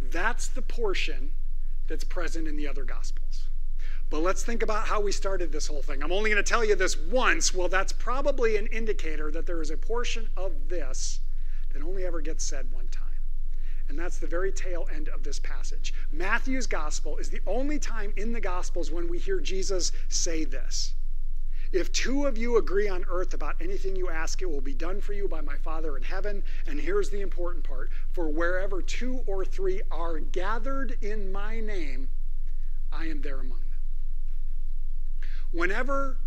that's 0.00 0.46
the 0.46 0.62
portion 0.62 1.32
that's 1.88 2.04
present 2.04 2.46
in 2.46 2.56
the 2.56 2.68
other 2.68 2.84
Gospels. 2.84 3.48
But 4.10 4.22
let's 4.22 4.42
think 4.42 4.62
about 4.62 4.86
how 4.86 5.00
we 5.00 5.12
started 5.12 5.52
this 5.52 5.66
whole 5.66 5.82
thing. 5.82 6.02
I'm 6.02 6.12
only 6.12 6.30
going 6.30 6.42
to 6.42 6.48
tell 6.48 6.64
you 6.64 6.74
this 6.74 6.96
once. 6.96 7.54
Well, 7.54 7.68
that's 7.68 7.92
probably 7.92 8.56
an 8.56 8.66
indicator 8.68 9.30
that 9.30 9.46
there 9.46 9.60
is 9.60 9.70
a 9.70 9.76
portion 9.76 10.28
of 10.36 10.68
this 10.68 11.20
that 11.72 11.82
only 11.82 12.06
ever 12.06 12.20
gets 12.22 12.42
said 12.44 12.72
one 12.72 12.88
time. 12.88 13.04
And 13.88 13.98
that's 13.98 14.18
the 14.18 14.26
very 14.26 14.52
tail 14.52 14.88
end 14.94 15.08
of 15.08 15.22
this 15.22 15.38
passage. 15.38 15.92
Matthew's 16.12 16.66
gospel 16.66 17.16
is 17.18 17.30
the 17.30 17.40
only 17.46 17.78
time 17.78 18.12
in 18.16 18.32
the 18.32 18.40
gospels 18.40 18.90
when 18.90 19.08
we 19.08 19.18
hear 19.18 19.40
Jesus 19.40 19.92
say 20.08 20.44
this. 20.44 20.94
If 21.70 21.92
two 21.92 22.24
of 22.26 22.38
you 22.38 22.56
agree 22.56 22.88
on 22.88 23.04
earth 23.10 23.34
about 23.34 23.56
anything 23.60 23.94
you 23.94 24.08
ask, 24.08 24.40
it 24.40 24.50
will 24.50 24.62
be 24.62 24.72
done 24.72 25.02
for 25.02 25.12
you 25.12 25.28
by 25.28 25.42
my 25.42 25.56
Father 25.56 25.98
in 25.98 26.02
heaven. 26.02 26.42
And 26.66 26.80
here's 26.80 27.10
the 27.10 27.20
important 27.20 27.64
part 27.64 27.90
for 28.12 28.28
wherever 28.28 28.80
two 28.80 29.22
or 29.26 29.44
three 29.44 29.82
are 29.90 30.18
gathered 30.18 30.96
in 31.02 31.30
my 31.30 31.60
name, 31.60 32.08
I 32.90 33.06
am 33.06 33.20
there 33.20 33.40
among 33.40 33.58
them. 33.58 33.67
Whenever 35.52 36.18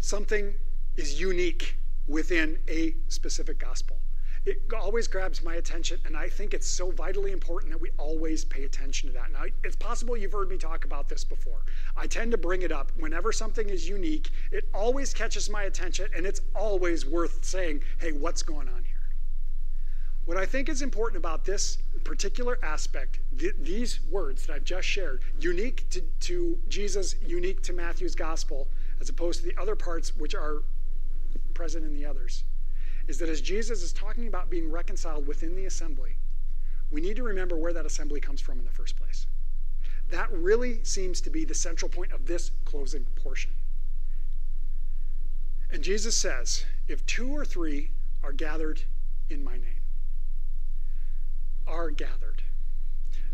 something 0.00 0.54
is 0.96 1.20
unique 1.20 1.78
within 2.08 2.58
a 2.68 2.94
specific 3.08 3.58
gospel, 3.58 3.98
it 4.44 4.60
always 4.76 5.08
grabs 5.08 5.42
my 5.42 5.54
attention, 5.54 5.98
and 6.04 6.14
I 6.16 6.28
think 6.28 6.52
it's 6.52 6.68
so 6.68 6.90
vitally 6.90 7.32
important 7.32 7.72
that 7.72 7.80
we 7.80 7.90
always 7.96 8.44
pay 8.44 8.64
attention 8.64 9.08
to 9.08 9.14
that. 9.14 9.32
Now, 9.32 9.44
it's 9.62 9.76
possible 9.76 10.18
you've 10.18 10.32
heard 10.32 10.50
me 10.50 10.58
talk 10.58 10.84
about 10.84 11.08
this 11.08 11.24
before. 11.24 11.62
I 11.96 12.06
tend 12.06 12.30
to 12.32 12.36
bring 12.36 12.60
it 12.60 12.70
up 12.70 12.92
whenever 12.98 13.32
something 13.32 13.70
is 13.70 13.88
unique, 13.88 14.30
it 14.52 14.68
always 14.74 15.14
catches 15.14 15.48
my 15.48 15.62
attention, 15.62 16.08
and 16.14 16.26
it's 16.26 16.42
always 16.54 17.06
worth 17.06 17.42
saying, 17.42 17.82
hey, 17.98 18.12
what's 18.12 18.42
going 18.42 18.68
on 18.68 18.84
here? 18.84 18.94
What 20.26 20.36
I 20.36 20.44
think 20.44 20.68
is 20.68 20.82
important 20.82 21.16
about 21.16 21.44
this 21.44 21.78
particular 22.04 22.58
aspect, 22.62 23.20
th- 23.38 23.54
these 23.58 24.00
words 24.10 24.46
that 24.46 24.54
I've 24.54 24.64
just 24.64 24.86
shared, 24.86 25.22
unique 25.40 25.88
to, 25.90 26.00
to 26.00 26.58
Jesus, 26.68 27.16
unique 27.26 27.62
to 27.62 27.72
Matthew's 27.72 28.14
gospel, 28.14 28.68
as 29.00 29.08
opposed 29.08 29.40
to 29.40 29.46
the 29.46 29.60
other 29.60 29.74
parts 29.74 30.16
which 30.16 30.34
are 30.34 30.62
present 31.54 31.84
in 31.84 31.94
the 31.94 32.04
others 32.04 32.44
is 33.06 33.18
that 33.18 33.28
as 33.28 33.40
Jesus 33.40 33.82
is 33.82 33.92
talking 33.92 34.26
about 34.26 34.50
being 34.50 34.70
reconciled 34.70 35.26
within 35.26 35.54
the 35.54 35.66
assembly, 35.66 36.16
we 36.90 37.00
need 37.00 37.16
to 37.16 37.22
remember 37.22 37.56
where 37.56 37.72
that 37.72 37.86
assembly 37.86 38.20
comes 38.20 38.40
from 38.40 38.58
in 38.58 38.64
the 38.64 38.70
first 38.70 38.96
place. 38.96 39.26
That 40.10 40.30
really 40.32 40.82
seems 40.84 41.20
to 41.22 41.30
be 41.30 41.44
the 41.44 41.54
central 41.54 41.88
point 41.88 42.12
of 42.12 42.26
this 42.26 42.50
closing 42.64 43.04
portion. 43.16 43.50
And 45.70 45.82
Jesus 45.82 46.16
says, 46.16 46.64
If 46.88 47.04
two 47.06 47.30
or 47.30 47.44
three 47.44 47.90
are 48.22 48.32
gathered 48.32 48.82
in 49.28 49.42
my 49.42 49.54
name, 49.54 49.73
are 51.66 51.90
gathered. 51.90 52.42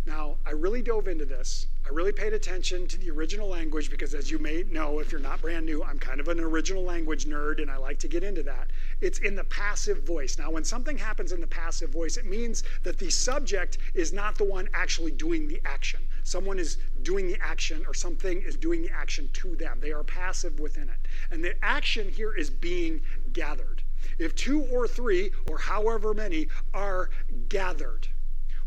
Now, 0.06 0.38
I 0.46 0.52
really 0.52 0.80
dove 0.80 1.08
into 1.08 1.26
this. 1.26 1.66
I 1.84 1.90
really 1.90 2.12
paid 2.12 2.32
attention 2.32 2.86
to 2.88 2.96
the 2.96 3.10
original 3.10 3.48
language 3.48 3.90
because, 3.90 4.14
as 4.14 4.30
you 4.30 4.38
may 4.38 4.62
know, 4.62 4.98
if 4.98 5.12
you're 5.12 5.20
not 5.20 5.42
brand 5.42 5.66
new, 5.66 5.84
I'm 5.84 5.98
kind 5.98 6.20
of 6.20 6.28
an 6.28 6.40
original 6.40 6.82
language 6.82 7.26
nerd 7.26 7.60
and 7.60 7.70
I 7.70 7.76
like 7.76 7.98
to 7.98 8.08
get 8.08 8.24
into 8.24 8.42
that. 8.44 8.70
It's 9.02 9.18
in 9.18 9.36
the 9.36 9.44
passive 9.44 10.02
voice. 10.04 10.38
Now, 10.38 10.50
when 10.50 10.64
something 10.64 10.96
happens 10.96 11.32
in 11.32 11.40
the 11.40 11.46
passive 11.46 11.90
voice, 11.90 12.16
it 12.16 12.24
means 12.24 12.62
that 12.82 12.98
the 12.98 13.10
subject 13.10 13.76
is 13.92 14.12
not 14.12 14.38
the 14.38 14.44
one 14.44 14.70
actually 14.72 15.12
doing 15.12 15.46
the 15.46 15.60
action. 15.66 16.00
Someone 16.22 16.58
is 16.58 16.78
doing 17.02 17.26
the 17.26 17.38
action 17.42 17.84
or 17.86 17.92
something 17.92 18.40
is 18.40 18.56
doing 18.56 18.82
the 18.82 18.90
action 18.90 19.28
to 19.34 19.54
them. 19.54 19.80
They 19.80 19.92
are 19.92 20.04
passive 20.04 20.58
within 20.60 20.88
it. 20.88 21.08
And 21.30 21.44
the 21.44 21.62
action 21.62 22.08
here 22.08 22.34
is 22.34 22.48
being 22.48 23.02
gathered. 23.34 23.82
If 24.18 24.34
two 24.34 24.62
or 24.72 24.88
three, 24.88 25.30
or 25.46 25.58
however 25.58 26.14
many, 26.14 26.48
are 26.72 27.10
gathered, 27.48 28.08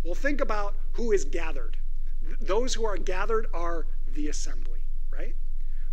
well, 0.04 0.16
think 0.16 0.42
about 0.42 0.76
who 0.94 1.12
is 1.12 1.24
gathered. 1.26 1.78
Those 2.42 2.74
who 2.74 2.86
are 2.86 2.98
gathered 2.98 3.48
are 3.54 3.86
the 4.14 4.28
assembly, 4.28 4.80
right? 5.12 5.36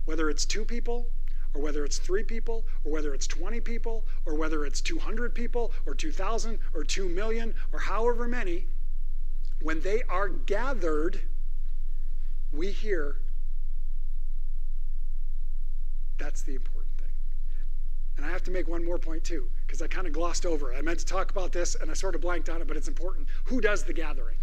Whether 0.04 0.30
it's 0.30 0.44
two 0.44 0.64
people, 0.64 1.06
or 1.54 1.60
whether 1.60 1.84
it's 1.84 1.98
three 1.98 2.22
people, 2.22 2.64
or 2.84 2.92
whether 2.92 3.14
it's 3.14 3.26
20 3.26 3.60
people, 3.60 4.04
or 4.24 4.34
whether 4.34 4.64
it's 4.64 4.80
200 4.80 5.34
people, 5.34 5.72
or 5.86 5.94
2,000, 5.94 6.58
or 6.74 6.84
2 6.84 7.08
million, 7.08 7.54
or 7.72 7.80
however 7.80 8.28
many, 8.28 8.66
when 9.62 9.80
they 9.80 10.02
are 10.04 10.28
gathered, 10.28 11.20
we 12.52 12.70
hear 12.70 13.16
that's 16.18 16.42
the 16.42 16.54
important. 16.54 16.89
And 18.20 18.28
I 18.28 18.32
have 18.32 18.42
to 18.42 18.50
make 18.50 18.68
one 18.68 18.84
more 18.84 18.98
point 18.98 19.24
too 19.24 19.48
because 19.66 19.80
I 19.80 19.86
kind 19.86 20.06
of 20.06 20.12
glossed 20.12 20.44
over. 20.44 20.74
I 20.74 20.82
meant 20.82 20.98
to 20.98 21.06
talk 21.06 21.30
about 21.30 21.52
this 21.52 21.74
and 21.74 21.90
I 21.90 21.94
sort 21.94 22.14
of 22.14 22.20
blanked 22.20 22.50
on 22.50 22.60
it, 22.60 22.68
but 22.68 22.76
it's 22.76 22.86
important. 22.86 23.26
Who 23.44 23.62
does 23.62 23.82
the 23.82 23.94
gathering? 23.94 24.36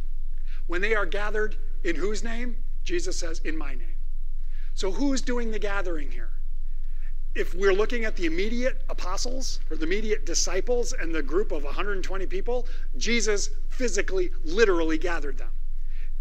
When 0.65 0.81
they 0.81 0.95
are 0.95 1.05
gathered, 1.05 1.57
in 1.83 1.95
whose 1.95 2.23
name? 2.23 2.57
Jesus 2.83 3.19
says, 3.19 3.37
in 3.45 3.55
my 3.55 3.75
name. 3.75 3.99
So 4.73 4.91
who's 4.91 5.21
doing 5.21 5.51
the 5.51 5.59
gathering 5.59 6.09
here? 6.09 6.31
If 7.35 7.53
we're 7.53 7.71
looking 7.71 8.03
at 8.03 8.15
the 8.15 8.25
immediate 8.25 8.81
apostles 8.89 9.59
or 9.69 9.77
the 9.77 9.83
immediate 9.83 10.25
disciples 10.25 10.93
and 10.93 11.13
the 11.13 11.21
group 11.21 11.51
of 11.51 11.63
120 11.63 12.25
people, 12.25 12.65
Jesus 12.97 13.51
physically, 13.69 14.31
literally 14.43 14.97
gathered 14.97 15.37
them 15.37 15.51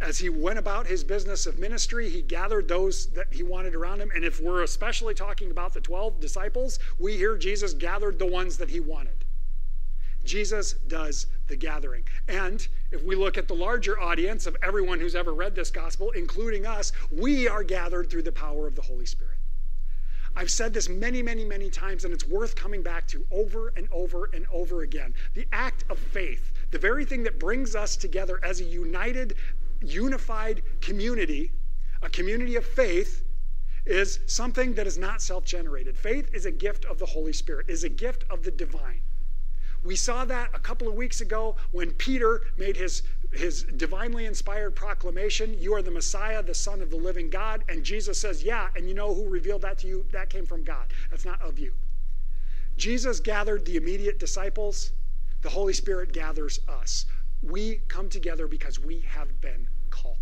as 0.00 0.18
he 0.18 0.28
went 0.28 0.58
about 0.58 0.86
his 0.86 1.02
business 1.02 1.46
of 1.46 1.58
ministry, 1.58 2.08
he 2.10 2.20
gathered 2.20 2.68
those 2.68 3.06
that 3.08 3.32
he 3.32 3.42
wanted 3.42 3.74
around 3.74 4.00
him. 4.00 4.10
And 4.14 4.24
if 4.24 4.40
we're 4.40 4.62
especially 4.62 5.14
talking 5.14 5.50
about 5.50 5.72
the 5.72 5.80
12 5.80 6.20
disciples, 6.20 6.78
we 6.98 7.16
hear 7.16 7.36
Jesus 7.38 7.72
gathered 7.72 8.18
the 8.18 8.26
ones 8.26 8.58
that 8.58 8.68
he 8.68 8.80
wanted. 8.80 9.24
Jesus 10.24 10.74
does 10.88 11.26
the 11.46 11.56
gathering. 11.56 12.04
And 12.28 12.66
if 12.90 13.02
we 13.04 13.14
look 13.14 13.38
at 13.38 13.48
the 13.48 13.54
larger 13.54 13.98
audience 13.98 14.46
of 14.46 14.56
everyone 14.62 15.00
who's 15.00 15.14
ever 15.14 15.32
read 15.32 15.54
this 15.54 15.70
gospel, 15.70 16.10
including 16.10 16.66
us, 16.66 16.92
we 17.10 17.48
are 17.48 17.62
gathered 17.62 18.10
through 18.10 18.22
the 18.22 18.32
power 18.32 18.66
of 18.66 18.74
the 18.74 18.82
Holy 18.82 19.06
Spirit. 19.06 19.38
I've 20.34 20.50
said 20.50 20.74
this 20.74 20.90
many, 20.90 21.22
many, 21.22 21.46
many 21.46 21.70
times, 21.70 22.04
and 22.04 22.12
it's 22.12 22.26
worth 22.26 22.54
coming 22.54 22.82
back 22.82 23.06
to 23.08 23.24
over 23.30 23.72
and 23.74 23.88
over 23.90 24.28
and 24.34 24.46
over 24.52 24.82
again. 24.82 25.14
The 25.32 25.46
act 25.52 25.84
of 25.88 25.98
faith, 25.98 26.52
the 26.72 26.78
very 26.78 27.06
thing 27.06 27.22
that 27.22 27.38
brings 27.38 27.74
us 27.74 27.96
together 27.96 28.38
as 28.42 28.60
a 28.60 28.64
united 28.64 29.34
unified 29.86 30.62
community, 30.80 31.52
a 32.02 32.08
community 32.08 32.56
of 32.56 32.64
faith, 32.64 33.22
is 33.86 34.18
something 34.26 34.74
that 34.74 34.86
is 34.86 34.98
not 34.98 35.22
self 35.22 35.44
generated. 35.44 35.96
Faith 35.96 36.28
is 36.34 36.44
a 36.44 36.50
gift 36.50 36.84
of 36.84 36.98
the 36.98 37.06
Holy 37.06 37.32
Spirit, 37.32 37.68
is 37.68 37.84
a 37.84 37.88
gift 37.88 38.24
of 38.30 38.42
the 38.42 38.50
divine. 38.50 39.00
We 39.84 39.94
saw 39.94 40.24
that 40.24 40.50
a 40.52 40.58
couple 40.58 40.88
of 40.88 40.94
weeks 40.94 41.20
ago 41.20 41.54
when 41.70 41.92
Peter 41.92 42.42
made 42.56 42.76
his, 42.76 43.02
his 43.32 43.62
divinely 43.62 44.26
inspired 44.26 44.74
proclamation 44.74 45.56
You 45.60 45.74
are 45.74 45.82
the 45.82 45.92
Messiah, 45.92 46.42
the 46.42 46.54
Son 46.54 46.82
of 46.82 46.90
the 46.90 46.96
living 46.96 47.30
God. 47.30 47.62
And 47.68 47.84
Jesus 47.84 48.20
says, 48.20 48.42
Yeah, 48.42 48.68
and 48.74 48.88
you 48.88 48.94
know 48.94 49.14
who 49.14 49.28
revealed 49.28 49.62
that 49.62 49.78
to 49.78 49.86
you? 49.86 50.04
That 50.10 50.28
came 50.28 50.44
from 50.44 50.64
God. 50.64 50.92
That's 51.10 51.24
not 51.24 51.40
of 51.40 51.58
you. 51.58 51.72
Jesus 52.76 53.20
gathered 53.20 53.64
the 53.64 53.76
immediate 53.76 54.18
disciples, 54.18 54.90
the 55.42 55.48
Holy 55.50 55.72
Spirit 55.72 56.12
gathers 56.12 56.58
us. 56.68 57.06
We 57.42 57.80
come 57.88 58.08
together 58.08 58.48
because 58.48 58.80
we 58.80 59.00
have 59.00 59.40
been 59.40 59.68
called. 60.02 60.16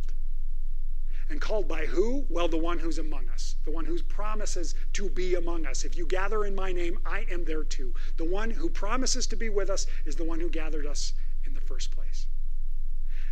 And 1.30 1.40
called 1.40 1.66
by 1.66 1.86
who? 1.86 2.26
Well, 2.28 2.48
the 2.48 2.58
one 2.58 2.78
who's 2.78 2.98
among 2.98 3.28
us, 3.30 3.56
the 3.64 3.70
one 3.70 3.86
who 3.86 4.00
promises 4.02 4.74
to 4.92 5.08
be 5.08 5.34
among 5.34 5.66
us. 5.66 5.84
If 5.84 5.96
you 5.96 6.06
gather 6.06 6.44
in 6.44 6.54
my 6.54 6.70
name, 6.70 6.98
I 7.06 7.26
am 7.30 7.44
there 7.44 7.64
too. 7.64 7.94
The 8.18 8.24
one 8.24 8.50
who 8.50 8.68
promises 8.68 9.26
to 9.28 9.36
be 9.36 9.48
with 9.48 9.70
us 9.70 9.86
is 10.04 10.16
the 10.16 10.24
one 10.24 10.38
who 10.38 10.50
gathered 10.50 10.86
us 10.86 11.14
in 11.46 11.54
the 11.54 11.60
first 11.60 11.90
place. 11.90 12.26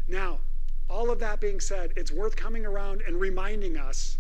Now, 0.09 0.39
all 0.89 1.11
of 1.11 1.19
that 1.21 1.41
being 1.41 1.61
said, 1.61 1.93
it's 1.97 2.11
worth 2.11 2.35
coming 2.35 2.65
around 2.67 3.03
and 3.07 3.21
reminding 3.21 3.77
us 3.77 4.19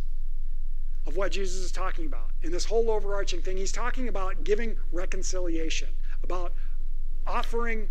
of 1.06 1.16
what 1.16 1.32
Jesus 1.32 1.60
is 1.62 1.72
talking 1.72 2.06
about. 2.06 2.30
In 2.42 2.52
this 2.52 2.66
whole 2.66 2.90
overarching 2.90 3.40
thing, 3.40 3.56
he's 3.56 3.72
talking 3.72 4.08
about 4.08 4.44
giving 4.44 4.76
reconciliation, 4.92 5.88
about 6.22 6.52
offering 7.26 7.88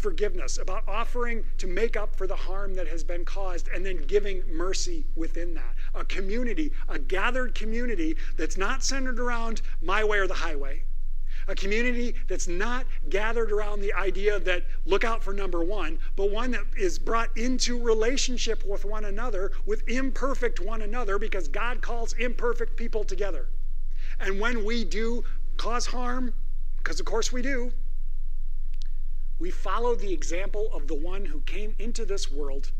forgiveness, 0.00 0.58
about 0.58 0.88
offering 0.88 1.44
to 1.58 1.66
make 1.66 1.96
up 1.96 2.16
for 2.16 2.26
the 2.26 2.36
harm 2.36 2.74
that 2.74 2.88
has 2.88 3.04
been 3.04 3.24
caused, 3.24 3.68
and 3.68 3.84
then 3.84 3.98
giving 4.06 4.42
mercy 4.50 5.04
within 5.14 5.54
that. 5.54 5.74
A 5.94 6.04
community, 6.04 6.72
a 6.88 6.98
gathered 6.98 7.54
community 7.54 8.16
that's 8.36 8.56
not 8.56 8.82
centered 8.82 9.20
around 9.20 9.62
my 9.82 10.02
way 10.02 10.18
or 10.18 10.26
the 10.26 10.34
highway. 10.34 10.82
A 11.48 11.54
community 11.54 12.14
that's 12.28 12.48
not 12.48 12.86
gathered 13.08 13.50
around 13.50 13.80
the 13.80 13.92
idea 13.94 14.38
that 14.40 14.64
look 14.84 15.04
out 15.04 15.22
for 15.22 15.32
number 15.32 15.64
one, 15.64 15.98
but 16.14 16.30
one 16.30 16.50
that 16.52 16.64
is 16.76 16.98
brought 16.98 17.36
into 17.36 17.82
relationship 17.82 18.64
with 18.64 18.84
one 18.84 19.06
another, 19.06 19.50
with 19.66 19.88
imperfect 19.88 20.60
one 20.60 20.82
another, 20.82 21.18
because 21.18 21.48
God 21.48 21.80
calls 21.82 22.12
imperfect 22.14 22.76
people 22.76 23.04
together. 23.04 23.48
And 24.18 24.38
when 24.38 24.64
we 24.64 24.84
do 24.84 25.24
cause 25.56 25.86
harm, 25.86 26.34
because 26.78 27.00
of 27.00 27.06
course 27.06 27.32
we 27.32 27.42
do, 27.42 27.72
we 29.40 29.50
follow 29.50 29.94
the 29.94 30.12
example 30.12 30.70
of 30.72 30.86
the 30.86 30.94
one 30.94 31.24
who 31.24 31.40
came 31.40 31.74
into 31.78 32.04
this 32.04 32.30
world, 32.30 32.70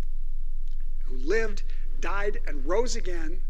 who 1.04 1.16
lived, 1.16 1.62
died, 2.00 2.38
and 2.46 2.66
rose 2.66 2.94
again 2.94 3.40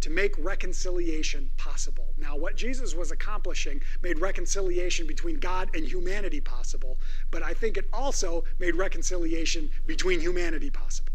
to 0.00 0.08
make 0.08 0.38
reconciliation 0.38 1.50
possible. 1.56 2.06
Now, 2.16 2.36
what 2.36 2.56
Jesus 2.56 2.94
was 2.94 3.10
accomplishing 3.10 3.82
made 4.02 4.20
reconciliation 4.20 5.06
between 5.06 5.40
God 5.40 5.68
and 5.74 5.84
humanity 5.84 6.40
possible, 6.40 6.98
but 7.32 7.42
I 7.42 7.52
think 7.52 7.76
it 7.76 7.88
also 7.92 8.44
made 8.60 8.76
reconciliation 8.76 9.68
between 9.86 10.20
humanity 10.20 10.70
possible. 10.70 11.12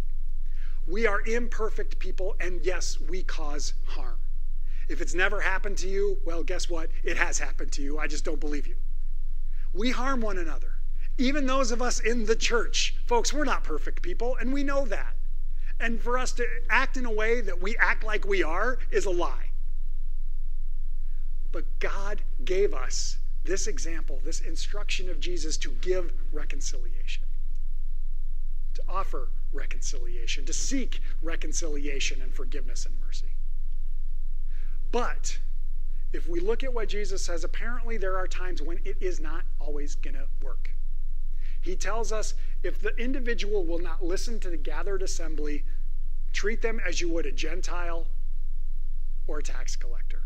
We 0.85 1.07
are 1.07 1.21
imperfect 1.21 1.97
people, 1.97 2.35
and 2.39 2.63
yes, 2.63 2.99
we 2.99 3.23
cause 3.23 3.73
harm. 3.85 4.19
If 4.89 5.01
it's 5.01 5.15
never 5.15 5.39
happened 5.39 5.77
to 5.79 5.87
you, 5.87 6.17
well, 6.25 6.43
guess 6.43 6.69
what? 6.69 6.91
It 7.03 7.17
has 7.17 7.39
happened 7.39 7.71
to 7.71 7.81
you. 7.81 7.97
I 7.97 8.07
just 8.07 8.25
don't 8.25 8.41
believe 8.41 8.67
you. 8.67 8.75
We 9.73 9.89
harm 9.91 10.21
one 10.21 10.37
another. 10.37 10.74
Even 11.17 11.45
those 11.45 11.71
of 11.71 11.81
us 11.81 11.99
in 11.99 12.25
the 12.25 12.35
church, 12.35 12.95
folks, 13.05 13.31
we're 13.31 13.45
not 13.45 13.63
perfect 13.63 14.01
people, 14.01 14.35
and 14.39 14.51
we 14.51 14.63
know 14.63 14.85
that. 14.85 15.15
And 15.79 16.01
for 16.01 16.17
us 16.17 16.31
to 16.33 16.45
act 16.69 16.97
in 16.97 17.05
a 17.05 17.11
way 17.11 17.41
that 17.41 17.61
we 17.61 17.77
act 17.77 18.03
like 18.03 18.25
we 18.25 18.43
are 18.43 18.77
is 18.91 19.05
a 19.05 19.09
lie. 19.09 19.49
But 21.51 21.79
God 21.79 22.21
gave 22.43 22.73
us 22.73 23.17
this 23.45 23.67
example, 23.67 24.19
this 24.23 24.41
instruction 24.41 25.09
of 25.09 25.19
Jesus 25.19 25.55
to 25.57 25.69
give 25.81 26.11
reconciliation, 26.33 27.23
to 28.73 28.81
offer 28.89 29.29
reconciliation, 29.53 30.45
to 30.45 30.53
seek 30.53 30.99
reconciliation 31.21 32.21
and 32.21 32.33
forgiveness 32.33 32.85
and 32.85 32.95
mercy. 33.05 33.27
But 34.91 35.39
if 36.11 36.27
we 36.27 36.39
look 36.39 36.63
at 36.63 36.73
what 36.73 36.89
Jesus 36.89 37.23
says, 37.23 37.43
apparently 37.43 37.97
there 37.97 38.17
are 38.17 38.27
times 38.27 38.61
when 38.61 38.79
it 38.83 38.97
is 38.99 39.19
not 39.19 39.43
always 39.59 39.95
going 39.95 40.15
to 40.15 40.27
work. 40.41 40.71
He 41.65 41.75
tells 41.75 42.11
us 42.11 42.35
if 42.61 42.79
the 42.79 42.95
individual 42.95 43.65
will 43.65 43.79
not 43.79 44.03
listen 44.03 44.39
to 44.41 44.51
the 44.51 44.57
gathered 44.57 45.01
assembly, 45.01 45.63
treat 46.31 46.61
them 46.61 46.79
as 46.85 47.01
you 47.01 47.09
would 47.09 47.25
a 47.25 47.31
Gentile 47.31 48.05
or 49.25 49.39
a 49.39 49.43
tax 49.43 49.75
collector. 49.75 50.21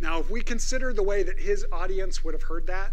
Now, 0.00 0.18
if 0.18 0.28
we 0.28 0.42
consider 0.42 0.92
the 0.92 1.04
way 1.04 1.22
that 1.22 1.38
his 1.38 1.64
audience 1.70 2.24
would 2.24 2.34
have 2.34 2.42
heard 2.42 2.66
that, 2.66 2.92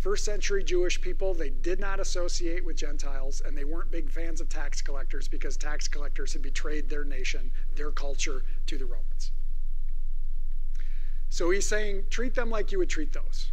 first 0.00 0.24
century 0.24 0.64
Jewish 0.64 1.00
people, 1.00 1.32
they 1.32 1.50
did 1.50 1.78
not 1.78 2.00
associate 2.00 2.64
with 2.64 2.74
Gentiles 2.74 3.40
and 3.46 3.56
they 3.56 3.64
weren't 3.64 3.92
big 3.92 4.10
fans 4.10 4.40
of 4.40 4.48
tax 4.48 4.82
collectors 4.82 5.28
because 5.28 5.56
tax 5.56 5.86
collectors 5.86 6.32
had 6.32 6.42
betrayed 6.42 6.90
their 6.90 7.04
nation, 7.04 7.52
their 7.76 7.92
culture 7.92 8.42
to 8.66 8.76
the 8.76 8.84
Romans. 8.84 9.30
So 11.28 11.50
he's 11.50 11.68
saying, 11.68 12.06
treat 12.10 12.34
them 12.34 12.50
like 12.50 12.72
you 12.72 12.78
would 12.78 12.90
treat 12.90 13.12
those. 13.12 13.52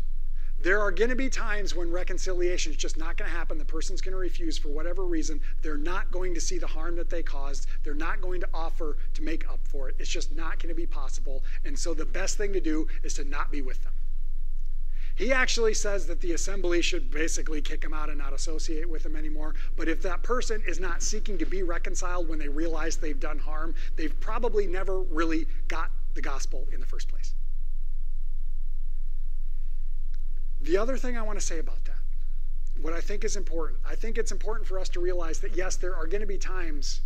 There 0.60 0.82
are 0.82 0.92
going 0.92 1.12
to 1.12 1.16
be 1.16 1.30
times 1.30 1.76
when 1.76 1.92
reconciliation 1.92 2.72
is 2.72 2.78
just 2.78 2.98
not 2.98 3.16
going 3.16 3.30
to 3.30 3.38
happen. 3.38 3.60
The 3.60 3.66
person's 3.66 4.02
going 4.02 4.14
to 4.14 4.18
refuse 4.18 4.58
for 4.58 4.70
whatever 4.70 5.06
reason. 5.06 5.40
They're 5.62 5.78
not 5.78 6.10
going 6.10 6.34
to 6.34 6.42
see 6.42 6.58
the 6.58 6.68
harm 6.68 6.96
that 6.96 7.10
they 7.10 7.22
caused. 7.22 7.68
They're 7.84 7.94
not 7.94 8.22
going 8.22 8.42
to 8.42 8.50
offer 8.54 8.98
to 9.14 9.22
make 9.22 9.48
up 9.52 9.60
for 9.64 9.88
it. 9.88 9.96
It's 10.00 10.10
just 10.10 10.36
not 10.36 10.58
going 10.60 10.70
to 10.70 10.76
be 10.76 10.88
possible. 10.88 11.44
And 11.64 11.78
so 11.78 11.94
the 11.94 12.06
best 12.06 12.38
thing 12.38 12.54
to 12.54 12.60
do 12.60 12.88
is 13.04 13.14
to 13.16 13.24
not 13.24 13.52
be 13.52 13.62
with 13.62 13.84
them. 13.84 13.94
He 15.14 15.32
actually 15.32 15.74
says 15.74 16.06
that 16.08 16.22
the 16.22 16.34
assembly 16.34 16.82
should 16.82 17.10
basically 17.10 17.60
kick 17.60 17.84
him 17.84 17.94
out 17.94 18.10
and 18.10 18.20
not 18.20 18.34
associate 18.34 18.88
with 18.88 19.04
him 19.04 19.16
anymore. 19.16 19.56
But 19.76 19.88
if 19.88 20.02
that 20.04 20.22
person 20.22 20.62
is 20.68 20.80
not 20.80 21.02
seeking 21.02 21.40
to 21.40 21.46
be 21.46 21.64
reconciled 21.64 22.30
when 22.30 22.38
they 22.38 22.50
realize 22.50 22.98
they've 22.98 23.20
done 23.20 23.40
harm, 23.40 23.74
they've 23.96 24.20
probably 24.20 24.68
never 24.68 25.02
really 25.02 25.48
got 25.68 25.92
the 26.14 26.22
gospel 26.22 26.68
in 26.72 26.80
the 26.80 26.86
first 26.86 27.08
place. 27.10 27.34
The 30.62 30.78
other 30.78 30.98
thing 30.98 31.18
I 31.18 31.22
want 31.22 31.40
to 31.40 31.46
say 31.46 31.60
about 31.60 31.84
that, 31.86 32.00
what 32.82 32.94
I 32.94 33.02
think 33.02 33.24
is 33.24 33.36
important, 33.36 33.80
I 33.88 33.96
think 33.96 34.18
it's 34.18 34.32
important 34.32 34.68
for 34.68 34.80
us 34.80 34.90
to 34.90 35.00
realize 35.00 35.40
that 35.40 35.56
yes, 35.56 35.76
there 35.76 35.96
are 35.96 36.08
going 36.08 36.22
to 36.22 36.28
be 36.28 36.38
times 36.38 37.02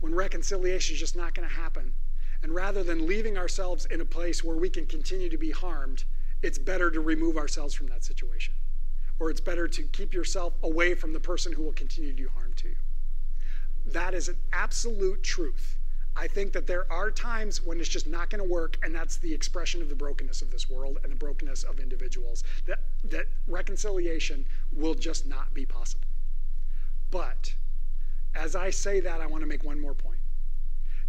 when 0.00 0.14
reconciliation 0.14 0.94
is 0.94 1.00
just 1.00 1.16
not 1.16 1.34
going 1.34 1.48
to 1.48 1.54
happen. 1.54 1.92
And 2.42 2.54
rather 2.54 2.82
than 2.82 3.06
leaving 3.06 3.36
ourselves 3.36 3.84
in 3.86 4.00
a 4.00 4.04
place 4.04 4.42
where 4.42 4.56
we 4.56 4.70
can 4.70 4.86
continue 4.86 5.28
to 5.28 5.36
be 5.36 5.50
harmed, 5.50 6.04
it's 6.42 6.58
better 6.58 6.90
to 6.90 7.00
remove 7.00 7.36
ourselves 7.36 7.74
from 7.74 7.86
that 7.88 8.04
situation. 8.04 8.54
Or 9.18 9.30
it's 9.30 9.40
better 9.40 9.68
to 9.68 9.82
keep 9.82 10.14
yourself 10.14 10.54
away 10.62 10.94
from 10.94 11.12
the 11.12 11.20
person 11.20 11.52
who 11.52 11.62
will 11.62 11.74
continue 11.74 12.10
to 12.10 12.16
do 12.16 12.28
harm 12.30 12.52
to 12.56 12.68
you. 12.68 12.76
That 13.86 14.14
is 14.14 14.28
an 14.28 14.36
absolute 14.52 15.22
truth. 15.22 15.76
I 16.20 16.28
think 16.28 16.52
that 16.52 16.66
there 16.66 16.84
are 16.92 17.10
times 17.10 17.64
when 17.64 17.80
it's 17.80 17.88
just 17.88 18.06
not 18.06 18.28
going 18.28 18.42
to 18.42 18.48
work, 18.48 18.78
and 18.82 18.94
that's 18.94 19.16
the 19.16 19.32
expression 19.32 19.80
of 19.80 19.88
the 19.88 19.94
brokenness 19.94 20.42
of 20.42 20.50
this 20.50 20.68
world 20.68 20.98
and 21.02 21.10
the 21.10 21.16
brokenness 21.16 21.62
of 21.62 21.80
individuals. 21.80 22.44
That, 22.66 22.80
that 23.04 23.28
reconciliation 23.48 24.44
will 24.70 24.92
just 24.92 25.26
not 25.26 25.54
be 25.54 25.64
possible. 25.64 26.06
But 27.10 27.54
as 28.34 28.54
I 28.54 28.68
say 28.68 29.00
that, 29.00 29.22
I 29.22 29.26
want 29.26 29.42
to 29.44 29.48
make 29.48 29.64
one 29.64 29.80
more 29.80 29.94
point. 29.94 30.18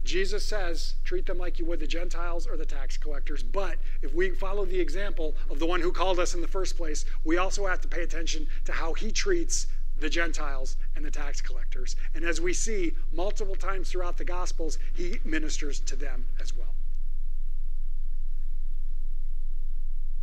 Jesus 0.06 0.46
says, 0.46 0.96
treat 1.04 1.26
them 1.26 1.38
like 1.38 1.60
you 1.60 1.66
would 1.66 1.82
the 1.82 1.88
Gentiles 1.88 2.48
or 2.48 2.56
the 2.56 2.66
tax 2.66 2.96
collectors. 2.96 3.44
But 3.44 3.80
if 4.02 4.14
we 4.14 4.30
follow 4.30 4.64
the 4.64 4.80
example 4.80 5.36
of 5.50 5.60
the 5.60 5.66
one 5.66 5.82
who 5.82 5.92
called 5.92 6.20
us 6.20 6.36
in 6.36 6.42
the 6.42 6.48
first 6.48 6.78
place, 6.78 7.04
we 7.26 7.38
also 7.38 7.68
have 7.68 7.82
to 7.82 7.88
pay 7.90 8.04
attention 8.04 8.48
to 8.64 8.72
how 8.72 8.94
he 8.94 9.12
treats 9.12 9.68
the 10.02 10.10
Gentiles 10.10 10.78
and 10.96 11.06
the 11.06 11.12
tax 11.12 11.40
collectors. 11.40 11.96
And 12.16 12.26
as 12.26 12.42
we 12.42 12.54
see 12.54 12.94
multiple 13.14 13.56
times 13.56 13.90
throughout 13.90 14.18
the 14.18 14.26
Gospels, 14.26 14.78
he 14.94 15.20
ministers 15.24 15.80
to 15.82 15.96
them 15.96 16.26
as 16.42 16.56
well. 16.56 16.74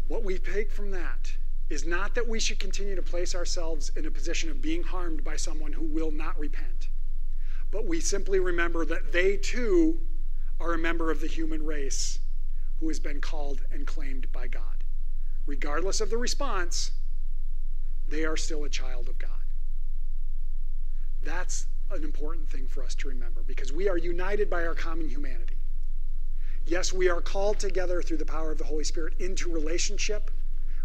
What 0.09 0.25
we 0.25 0.39
take 0.39 0.73
from 0.73 0.91
that 0.91 1.33
is 1.71 1.87
not 1.87 2.15
that 2.15 2.27
we 2.27 2.41
should 2.41 2.59
continue 2.59 2.97
to 2.97 3.03
place 3.03 3.35
ourselves 3.35 3.93
in 3.95 4.07
a 4.07 4.11
position 4.11 4.51
of 4.51 4.61
being 4.61 4.83
harmed 4.83 5.23
by 5.23 5.37
someone 5.37 5.73
who 5.73 5.85
will 5.85 6.11
not 6.11 6.39
repent, 6.39 6.89
but 7.71 7.87
we 7.87 8.01
simply 8.01 8.41
remember 8.41 8.85
that 8.87 9.13
they 9.13 9.37
too 9.37 10.01
are 10.59 10.73
a 10.73 10.79
member 10.79 11.11
of 11.11 11.21
the 11.21 11.27
human 11.27 11.65
race 11.65 12.19
who 12.81 12.89
has 12.89 12.99
been 12.99 13.21
called 13.21 13.61
and 13.71 13.87
claimed 13.87 14.33
by 14.33 14.47
God. 14.47 14.63
Regardless 15.47 16.01
of 16.01 16.11
the 16.11 16.17
response, 16.17 16.93
they 18.09 18.25
are 18.25 18.37
still 18.37 18.65
a 18.65 18.71
child 18.71 19.09
of 19.09 19.19
God. 19.19 19.31
That's 21.23 21.67
an 21.91 22.05
important 22.05 22.49
thing 22.49 22.67
for 22.69 22.83
us 22.83 22.95
to 22.97 23.09
remember 23.09 23.43
because 23.47 23.73
we 23.73 23.89
are 23.89 23.97
united 23.97 24.51
by 24.51 24.67
our 24.67 24.75
common 24.75 25.09
humanity. 25.09 25.57
Yes, 26.67 26.93
we 26.93 27.09
are 27.09 27.21
called 27.21 27.59
together 27.59 28.03
through 28.03 28.19
the 28.19 28.27
power 28.27 28.53
of 28.53 28.59
the 28.59 28.65
Holy 28.65 28.85
Spirit 28.85 29.15
into 29.19 29.51
relationship, 29.51 30.31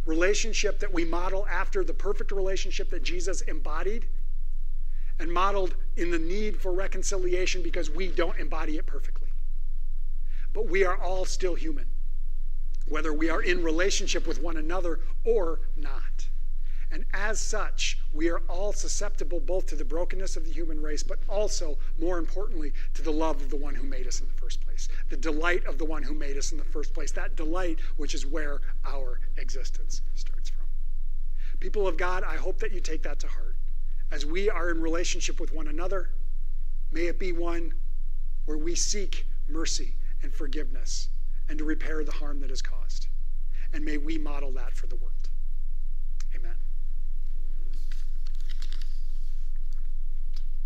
relationship 0.05 0.79
that 0.79 0.93
we 0.93 1.03
model 1.03 1.45
after 1.47 1.83
the 1.83 1.93
perfect 1.93 2.31
relationship 2.31 2.89
that 2.91 3.03
Jesus 3.03 3.41
embodied 3.41 4.05
and 5.19 5.31
modeled 5.31 5.75
in 5.97 6.09
the 6.09 6.19
need 6.19 6.59
for 6.59 6.71
reconciliation 6.71 7.61
because 7.61 7.89
we 7.89 8.07
don't 8.07 8.39
embody 8.39 8.77
it 8.77 8.85
perfectly. 8.85 9.27
But 10.53 10.67
we 10.67 10.85
are 10.85 10.97
all 10.97 11.25
still 11.25 11.55
human, 11.55 11.85
whether 12.87 13.11
we 13.11 13.29
are 13.29 13.41
in 13.41 13.63
relationship 13.63 14.25
with 14.25 14.41
one 14.41 14.57
another 14.57 14.99
or 15.25 15.59
not. 15.75 16.27
And 16.93 17.05
as 17.11 17.41
such, 17.41 17.97
we 18.13 18.29
are 18.29 18.43
all 18.47 18.71
susceptible 18.71 19.39
both 19.39 19.65
to 19.65 19.75
the 19.75 19.83
brokenness 19.83 20.37
of 20.37 20.45
the 20.45 20.51
human 20.51 20.79
race, 20.79 21.01
but 21.01 21.17
also, 21.27 21.79
more 21.97 22.19
importantly, 22.19 22.71
to 22.93 23.01
the 23.01 23.11
love 23.11 23.41
of 23.41 23.49
the 23.49 23.55
one 23.55 23.73
who 23.73 23.81
made 23.81 24.05
us 24.05 24.21
in 24.21 24.27
the 24.27 24.33
first 24.33 24.61
place, 24.61 24.87
the 25.09 25.17
delight 25.17 25.65
of 25.65 25.79
the 25.79 25.85
one 25.85 26.03
who 26.03 26.13
made 26.13 26.37
us 26.37 26.51
in 26.51 26.59
the 26.59 26.63
first 26.63 26.93
place, 26.93 27.11
that 27.13 27.35
delight 27.35 27.79
which 27.97 28.13
is 28.13 28.27
where 28.27 28.61
our 28.85 29.19
existence 29.37 30.03
starts 30.13 30.51
from. 30.51 30.65
People 31.59 31.87
of 31.87 31.97
God, 31.97 32.23
I 32.23 32.35
hope 32.35 32.59
that 32.59 32.71
you 32.71 32.79
take 32.79 33.01
that 33.01 33.19
to 33.21 33.27
heart. 33.27 33.55
As 34.11 34.23
we 34.23 34.51
are 34.51 34.69
in 34.69 34.79
relationship 34.79 35.39
with 35.39 35.51
one 35.51 35.69
another, 35.69 36.11
may 36.91 37.07
it 37.07 37.17
be 37.17 37.33
one 37.33 37.73
where 38.45 38.59
we 38.59 38.75
seek 38.75 39.25
mercy 39.49 39.95
and 40.21 40.31
forgiveness 40.31 41.09
and 41.49 41.57
to 41.57 41.65
repair 41.65 42.03
the 42.03 42.11
harm 42.11 42.39
that 42.41 42.51
is 42.51 42.61
caused. 42.61 43.07
And 43.73 43.83
may 43.83 43.97
we 43.97 44.19
model 44.19 44.51
that 44.51 44.75
for 44.75 44.85
the 44.85 44.95
world. 44.97 45.12